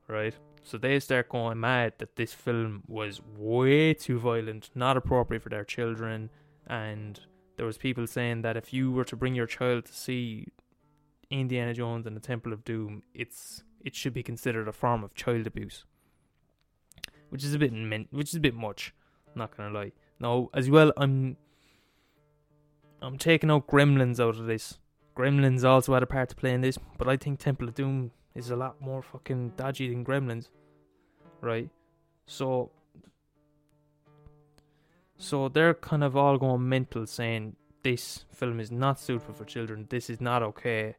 [0.07, 0.35] right?
[0.62, 5.49] So they start going mad that this film was way too violent, not appropriate for
[5.49, 6.31] their children,
[6.66, 7.21] and
[7.57, 10.47] there was people saying that if you were to bring your child to see
[11.31, 15.14] Indiana Jones and the Temple of Doom, it's it should be considered a form of
[15.14, 15.85] child abuse,
[17.29, 18.95] which is a bit min- which is a bit much.
[19.35, 19.93] Not gonna lie.
[20.18, 21.37] No, as well, I'm
[23.01, 24.79] I'm taking out Gremlins out of this.
[25.16, 28.12] Gremlins also had a part to play in this, but I think Temple of Doom
[28.35, 30.49] is a lot more fucking dodgy than Gremlins,
[31.41, 31.68] right?
[32.26, 32.70] So,
[35.16, 39.87] so they're kind of all going mental, saying this film is not suitable for children.
[39.91, 40.95] This is not okay,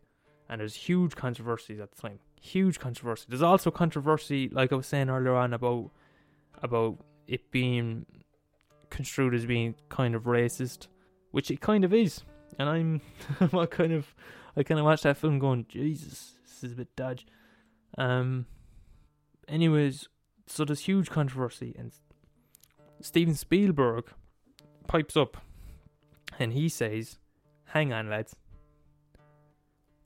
[0.49, 2.19] and there's huge controversies at the time.
[2.41, 3.25] Huge controversy.
[3.29, 5.91] There's also controversy, like I was saying earlier on, about
[6.61, 6.97] about
[7.27, 8.05] it being
[8.89, 10.87] construed as being kind of racist,
[11.31, 12.23] which it kind of is.
[12.57, 13.01] And I'm,
[13.53, 14.13] I kind of,
[14.57, 17.25] I kind of watched that film going, Jesus, this is a bit dodgy.
[17.97, 18.45] Um.
[19.47, 20.07] Anyways,
[20.45, 21.91] so there's huge controversy, and
[23.01, 24.05] Steven Spielberg
[24.87, 25.37] pipes up,
[26.37, 27.17] and he says,
[27.65, 28.35] "Hang on, lads.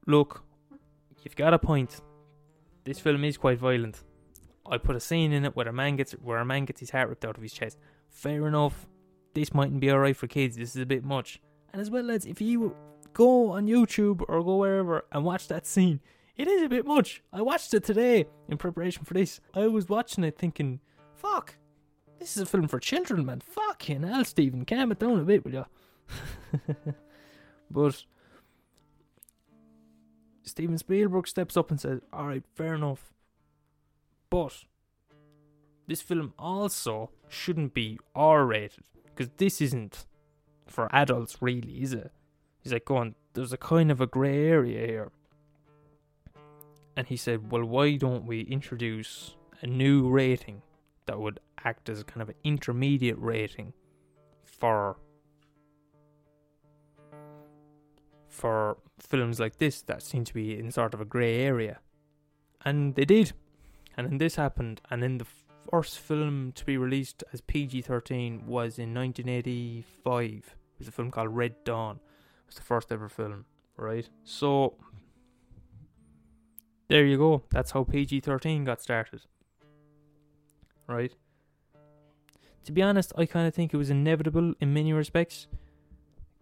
[0.06, 0.44] Look,
[1.24, 2.02] you've got a point.
[2.84, 4.04] This film is quite violent.
[4.70, 6.90] I put a scene in it where a man gets where a man gets his
[6.90, 7.78] heart ripped out of his chest.
[8.10, 8.88] Fair enough.
[9.34, 10.58] This mightn't be alright for kids.
[10.58, 11.42] This is a bit much.
[11.72, 12.76] And as well, lads, if you
[13.14, 16.02] go on YouTube or go wherever and watch that scene,
[16.36, 17.24] it is a bit much.
[17.32, 19.40] I watched it today in preparation for this.
[19.54, 20.80] I was watching it thinking,
[21.14, 21.56] fuck,
[22.20, 23.40] this is a film for children, man.
[23.40, 25.66] Fucking hell, Steven, calm it down a bit, will you?
[27.72, 28.04] but
[30.54, 33.12] Steven Spielberg steps up and says, alright, fair enough.
[34.30, 34.66] But
[35.88, 38.84] this film also shouldn't be R rated.
[39.04, 40.06] Because this isn't
[40.68, 42.12] for adults, really, is it?
[42.62, 45.12] He's like, going, there's a kind of a grey area here
[46.96, 50.62] and he said, Well, why don't we introduce a new rating
[51.08, 53.74] that would act as kind of an intermediate rating
[54.44, 54.98] for
[58.34, 61.80] for films like this that seem to be in sort of a grey area.
[62.66, 63.34] And they did.
[63.96, 65.28] And then this happened and then the
[65.70, 70.22] first film to be released as PG-13 was in 1985.
[70.22, 70.46] It
[70.80, 71.98] was a film called Red Dawn.
[71.98, 73.46] It was the first ever film,
[73.78, 74.10] right?
[74.24, 74.76] So
[76.90, 77.44] there you go.
[77.52, 79.22] That's how PG 13 got started.
[80.88, 81.14] Right?
[82.66, 85.48] To be honest, I kind of think it was inevitable in many respects.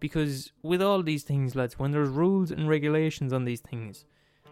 [0.02, 4.04] Because with all these things, lads, when there's rules and regulations on these things,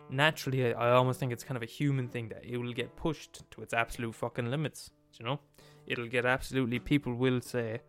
[0.09, 2.95] naturally, I, I almost think it's kind of a human thing that it will get
[2.95, 4.93] pushed to its absolute fucking limits.
[5.19, 5.41] You know?
[5.89, 7.81] It'll get absolutely, people will say,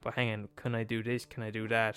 [0.00, 1.24] but hang on, can I do this?
[1.26, 1.96] Can I do that?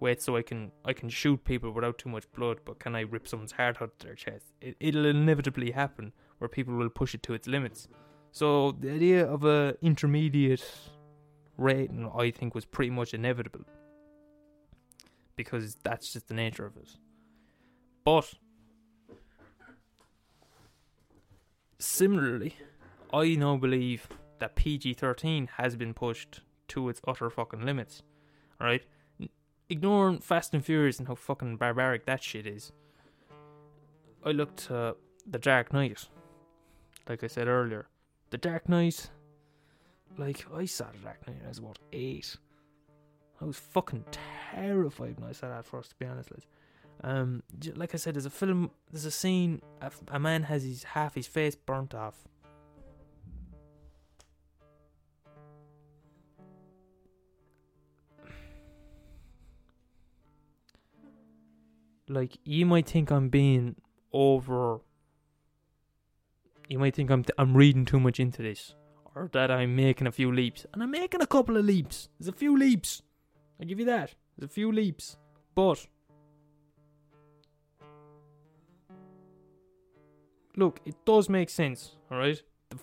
[0.00, 3.00] wait so I can I can shoot people without too much blood, but can I
[3.00, 4.52] rip someone's heart out of their chest?
[4.60, 7.88] It, it'll inevitably happen where people will push it to its limits.
[8.32, 10.62] So the idea of a intermediate
[11.56, 13.64] rating, I think, was pretty much inevitable
[15.36, 16.88] because that's just the nature of it.
[18.04, 18.34] But
[21.78, 22.56] similarly,
[23.12, 24.08] I now believe
[24.38, 28.02] that PG thirteen has been pushed to its utter fucking limits.
[28.60, 28.84] Right?
[29.68, 32.72] ignoring Fast and Furious and how fucking barbaric that shit is,
[34.24, 34.94] I looked uh,
[35.28, 36.08] The Dark Knight.
[37.08, 37.88] Like I said earlier,
[38.30, 39.10] The Dark Knight.
[40.16, 42.36] Like I saw The Dark Knight was about eight.
[43.40, 44.04] I was fucking
[44.54, 45.90] terrified when I saw that first.
[45.90, 46.46] To be honest, like,
[47.04, 47.42] um,
[47.74, 48.70] like I said, there's a film.
[48.90, 49.62] There's a scene.
[49.82, 52.26] A, a man has his half his face burnt off.
[62.08, 63.76] like you might think I'm being
[64.12, 64.80] over.
[66.68, 68.74] You might think I'm th- I'm reading too much into this,
[69.14, 72.08] or that I'm making a few leaps, and I'm making a couple of leaps.
[72.18, 73.02] There's a few leaps.
[73.60, 74.14] I give you that.
[74.36, 75.16] There's a few leaps,
[75.54, 75.86] but
[80.56, 81.96] look, it does make sense.
[82.10, 82.40] All right,
[82.70, 82.78] the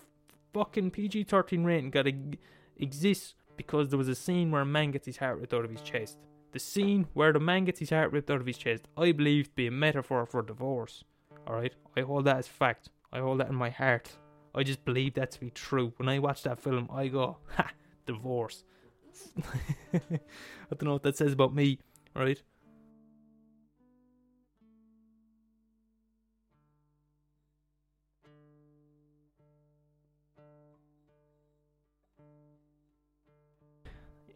[0.52, 2.38] fucking PG-13 rating gotta g-
[2.76, 5.70] exist because there was a scene where a man gets his heart ripped out of
[5.70, 6.18] his chest.
[6.52, 9.46] The scene where the man gets his heart ripped out of his chest, I believe
[9.46, 11.04] to be a metaphor for divorce.
[11.46, 11.74] Alright?
[11.96, 12.90] I hold that as fact.
[13.12, 14.16] I hold that in my heart.
[14.54, 15.92] I just believe that to be true.
[15.96, 17.70] When I watch that film, I go, ha,
[18.06, 18.64] divorce.
[19.92, 20.20] I
[20.70, 21.78] don't know what that says about me,
[22.14, 22.40] right?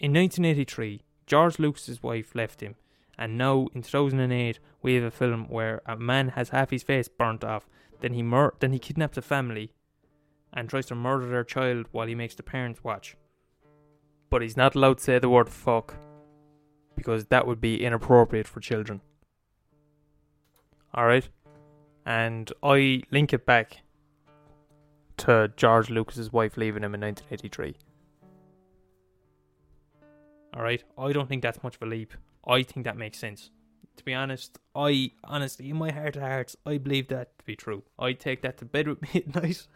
[0.00, 2.76] In 1983, George Lucas's wife left him,
[3.18, 7.08] and now in 2008 we have a film where a man has half his face
[7.08, 7.68] burnt off.
[8.00, 9.72] Then he mur- then he kidnaps a family,
[10.52, 13.16] and tries to murder their child while he makes the parents watch.
[14.30, 15.96] But he's not allowed to say the word fuck,
[16.96, 19.00] because that would be inappropriate for children.
[20.96, 21.28] Alright?
[22.08, 23.82] and I link it back
[25.18, 27.76] to George Lucas's wife leaving him in 1983.
[30.54, 32.14] All right, I don't think that's much of a leap.
[32.46, 33.50] I think that makes sense.
[33.98, 37.54] To be honest, I honestly, in my heart of hearts, I believe that to be
[37.54, 37.82] true.
[37.98, 39.66] I take that to bed with me at night.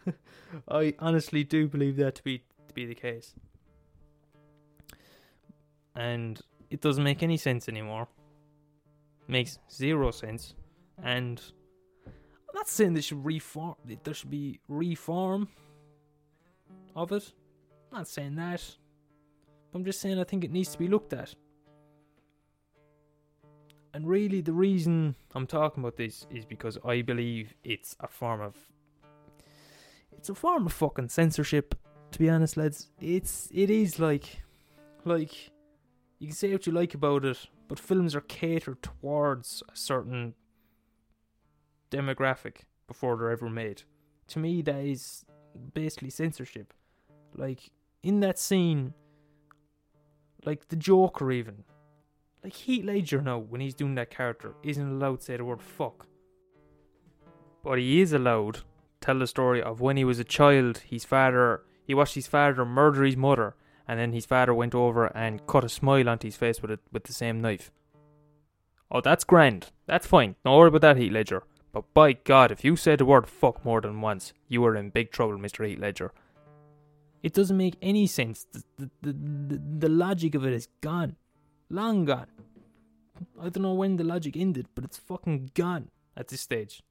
[0.67, 3.35] I honestly do believe that to be to be the case,
[5.95, 8.07] and it doesn't make any sense anymore.
[9.27, 10.55] Makes zero sense,
[11.03, 11.41] and
[12.07, 13.75] I'm not saying they should reform.
[14.03, 15.47] There should be reform
[16.95, 17.31] of it.
[17.91, 18.63] I'm not saying that.
[19.73, 21.33] I'm just saying I think it needs to be looked at.
[23.93, 28.41] And really, the reason I'm talking about this is because I believe it's a form
[28.41, 28.55] of.
[30.17, 31.75] It's a form of fucking censorship.
[32.11, 34.41] To be honest, lads, it's it is like,
[35.05, 35.51] like,
[36.23, 40.35] you can say what you like about it, but films are catered towards a certain
[41.91, 43.83] demographic before they're ever made.
[44.29, 45.25] To me, that is
[45.73, 46.73] basically censorship.
[47.35, 47.71] Like
[48.03, 48.93] in that scene,
[50.45, 51.65] like the Joker, even
[52.41, 55.61] like Heath Ledger now when he's doing that character isn't allowed to say the word
[55.61, 56.07] fuck,
[57.65, 58.63] but he is allowed to
[59.01, 60.77] tell the story of when he was a child.
[60.89, 63.57] His father, he watched his father murder his mother,
[63.87, 66.79] and then his father went over and cut a smile onto his face with it
[66.91, 67.71] with the same knife.
[68.91, 69.71] Oh, that's grand.
[69.87, 70.35] That's fine.
[70.45, 71.43] Don't worry about that, Heath Ledger.
[71.71, 74.91] But by God, if you said the word fuck more than once, you are in
[74.91, 75.67] big trouble, Mr.
[75.67, 76.11] Heath Ledger.
[77.23, 78.45] It doesn't make any sense.
[78.51, 81.15] The, the, the, the, logic of it is gone.
[81.69, 82.27] Long gone.
[83.39, 86.83] I don't know when the logic ended, but it's fucking gone at this stage.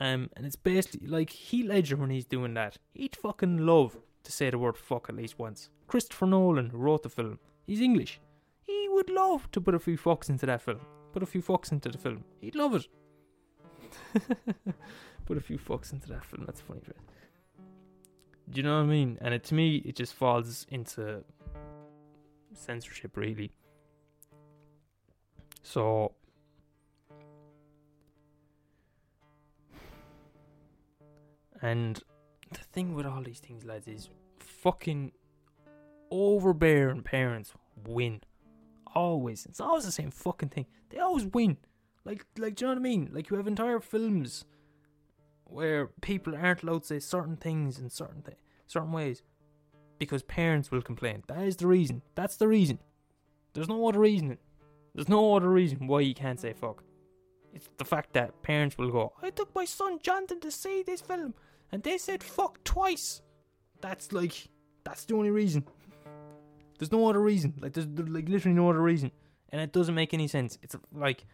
[0.00, 2.78] Um, and it's basically like Heath Ledger when he's doing that.
[2.94, 5.70] He'd fucking love to say the word fuck at least once.
[5.86, 8.20] Christopher Nolan, wrote the film, he's English.
[8.66, 10.80] He would love to put a few fucks into that film.
[11.12, 12.24] Put a few fucks into the film.
[12.40, 12.86] He'd love it.
[15.26, 16.44] Put a few fucks into that film.
[16.46, 16.82] That's funny.
[16.86, 16.96] Right?
[18.48, 19.18] Do you know what I mean?
[19.20, 21.24] And it, to me, it just falls into
[22.54, 23.52] censorship, really.
[25.62, 26.12] So,
[31.62, 32.02] and
[32.52, 35.12] the thing with all these things, lads, is fucking
[36.10, 37.52] overbearing parents
[37.86, 38.20] win.
[38.94, 39.46] Always.
[39.46, 40.66] It's always the same fucking thing.
[40.90, 41.58] They always win.
[42.04, 43.10] Like, like, do you know what I mean?
[43.12, 44.44] Like, you have entire films
[45.44, 49.22] where people aren't allowed to say certain things in certain th- certain ways
[49.98, 51.22] because parents will complain.
[51.28, 52.02] That is the reason.
[52.14, 52.78] That's the reason.
[53.52, 54.38] There's no other reason.
[54.94, 56.82] There's no other reason why you can't say fuck.
[57.52, 61.00] It's the fact that parents will go, I took my son Jonathan to see this
[61.00, 61.34] film
[61.72, 63.22] and they said fuck twice.
[63.80, 64.48] That's like,
[64.84, 65.64] that's the only reason.
[66.78, 67.54] There's no other reason.
[67.60, 69.10] Like, there's, like literally no other reason.
[69.50, 70.58] And it doesn't make any sense.
[70.62, 71.24] It's like,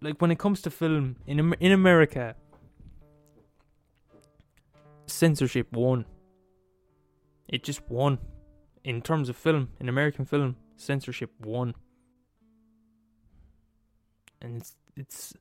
[0.00, 2.34] like when it comes to film in in America,
[5.06, 6.04] censorship won.
[7.48, 8.18] It just won.
[8.84, 11.74] In terms of film, in American film, censorship won.
[14.40, 15.34] And it's it's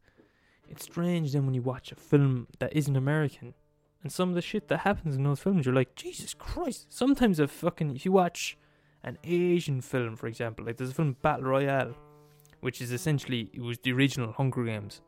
[0.67, 3.53] it's strange then when you watch a film that isn't American
[4.01, 6.87] and some of the shit that happens in those films, you're like, Jesus Christ.
[6.89, 8.57] Sometimes a fucking if you watch
[9.03, 11.95] an Asian film, for example, like there's a film Battle Royale
[12.61, 15.01] which is essentially it was the original Hunger Games.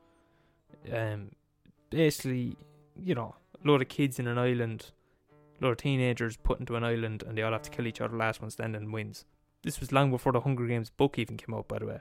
[0.91, 1.31] Um,
[1.89, 2.55] basically,
[2.95, 4.91] you know, a lot of kids in an island,
[5.59, 8.01] a lot of teenagers put into an island, and they all have to kill each
[8.01, 8.15] other.
[8.15, 9.25] Last one standing wins.
[9.63, 11.99] This was long before the Hunger Games book even came out, by the way.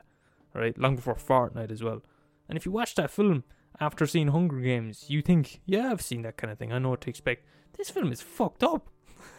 [0.55, 2.03] Right, long before Fortnite as well.
[2.49, 3.45] And if you watch that film
[3.79, 6.73] after seeing Hunger Games, you think, yeah, I've seen that kind of thing.
[6.73, 7.47] I know what to expect.
[7.77, 8.89] This film is fucked up.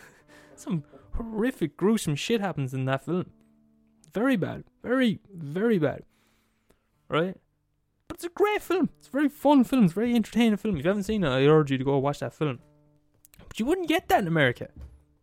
[0.56, 0.84] Some
[1.16, 3.32] horrific, gruesome shit happens in that film.
[4.14, 4.64] Very bad.
[4.84, 6.04] Very, very bad.
[7.10, 7.38] Right?
[8.08, 8.90] But it's a great film.
[9.00, 9.86] It's a very fun film.
[9.86, 10.78] It's a very entertaining film.
[10.78, 12.60] If you haven't seen it, I urge you to go watch that film.
[13.48, 14.70] But you wouldn't get that in America.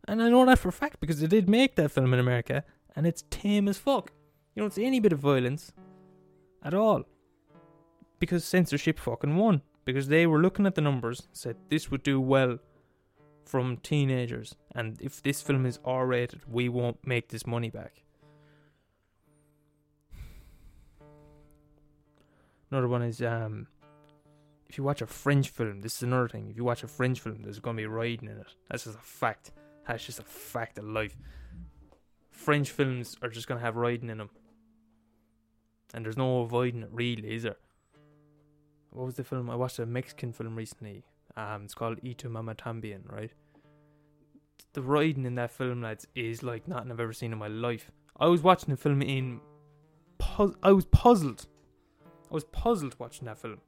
[0.06, 2.64] And I know that for a fact because they did make that film in America
[2.96, 4.12] and it's tame as fuck.
[4.54, 5.72] You don't see any bit of violence
[6.62, 7.04] at all.
[8.18, 9.62] Because censorship fucking won.
[9.84, 12.58] Because they were looking at the numbers, said this would do well
[13.44, 14.54] from teenagers.
[14.74, 18.02] And if this film is R rated, we won't make this money back.
[22.70, 23.66] Another one is um,
[24.68, 26.48] if you watch a French film, this is another thing.
[26.50, 28.54] If you watch a French film, there's going to be riding in it.
[28.70, 29.52] That's just a fact.
[29.86, 31.16] That's just a fact of life.
[32.30, 34.30] French films are just going to have riding in them.
[35.94, 37.56] And there's no avoiding it, really, is there?
[38.90, 39.50] What was the film?
[39.50, 41.04] I watched a Mexican film recently.
[41.36, 43.30] Um, it's called Y Tu Mamá También, right?
[44.72, 47.90] The riding in that film, lads, is like nothing I've ever seen in my life.
[48.18, 49.40] I was watching the film in.
[50.62, 51.46] I was puzzled
[52.30, 53.60] I was puzzled watching that film.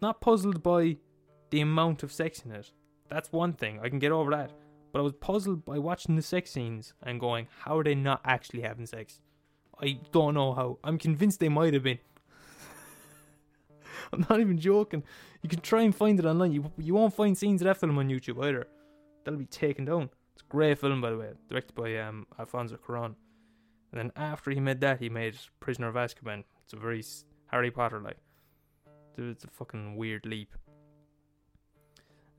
[0.00, 0.96] not puzzled by
[1.50, 2.70] the amount of sex in it.
[3.08, 3.78] That's one thing.
[3.82, 4.52] I can get over that.
[4.92, 8.20] But I was puzzled by watching the sex scenes and going, how are they not
[8.24, 9.20] actually having sex?
[9.80, 10.78] I don't know how.
[10.82, 11.98] I'm convinced they might have been.
[14.12, 15.02] I'm not even joking.
[15.42, 16.52] You can try and find it online.
[16.52, 18.66] You you won't find scenes of that film on YouTube either.
[19.24, 20.10] That'll be taken down.
[20.34, 23.14] It's a great film, by the way, directed by um, Alfonso Cuarón.
[23.92, 26.44] And then after he made that, he made Prisoner of Azkaban.
[26.64, 27.02] It's a very
[27.46, 28.18] Harry Potter like.
[29.16, 30.54] It's a fucking weird leap.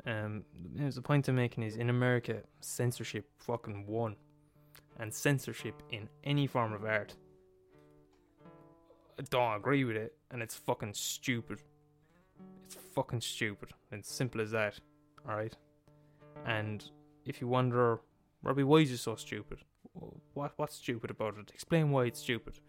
[0.06, 0.44] Um,
[0.76, 4.16] the point I'm making is in America, censorship fucking won,
[5.00, 7.16] and censorship in any form of art.
[9.20, 11.62] I don't agree with it, and it's fucking stupid.
[12.66, 13.70] It's fucking stupid.
[13.92, 14.80] It's simple as that.
[15.28, 15.56] All right.
[16.46, 16.84] And
[17.26, 18.02] if you wonder,
[18.44, 19.60] Robbie, why is it so stupid?
[20.34, 21.52] What what's stupid about it?
[21.54, 22.60] Explain why it's stupid.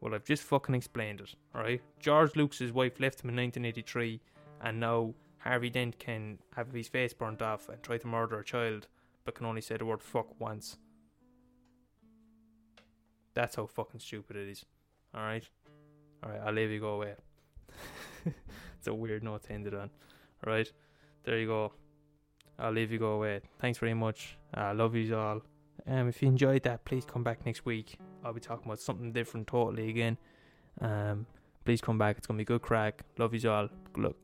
[0.00, 1.34] Well, I've just fucking explained it.
[1.54, 1.82] All right.
[1.98, 4.20] George Lucas's wife left him in 1983,
[4.60, 8.44] and now Harvey Dent can have his face burnt off and try to murder a
[8.44, 8.86] child,
[9.24, 10.78] but can only say the word fuck once.
[13.34, 14.64] That's how fucking stupid it is.
[15.14, 15.48] All right.
[16.22, 16.40] All right.
[16.44, 17.14] I'll leave you go away.
[18.26, 19.90] it's a weird note to end it on.
[20.46, 20.70] All right.
[21.24, 21.72] There you go.
[22.58, 23.40] I'll leave you go away.
[23.60, 24.36] Thanks very much.
[24.54, 25.42] I uh, love you all.
[25.86, 27.98] Um, if you enjoyed that, please come back next week.
[28.24, 30.18] I'll be talking about something different totally again.
[30.80, 31.26] Um,
[31.64, 32.18] please come back.
[32.18, 33.02] It's gonna be good crack.
[33.16, 33.68] Love you all.
[33.92, 34.16] Good luck.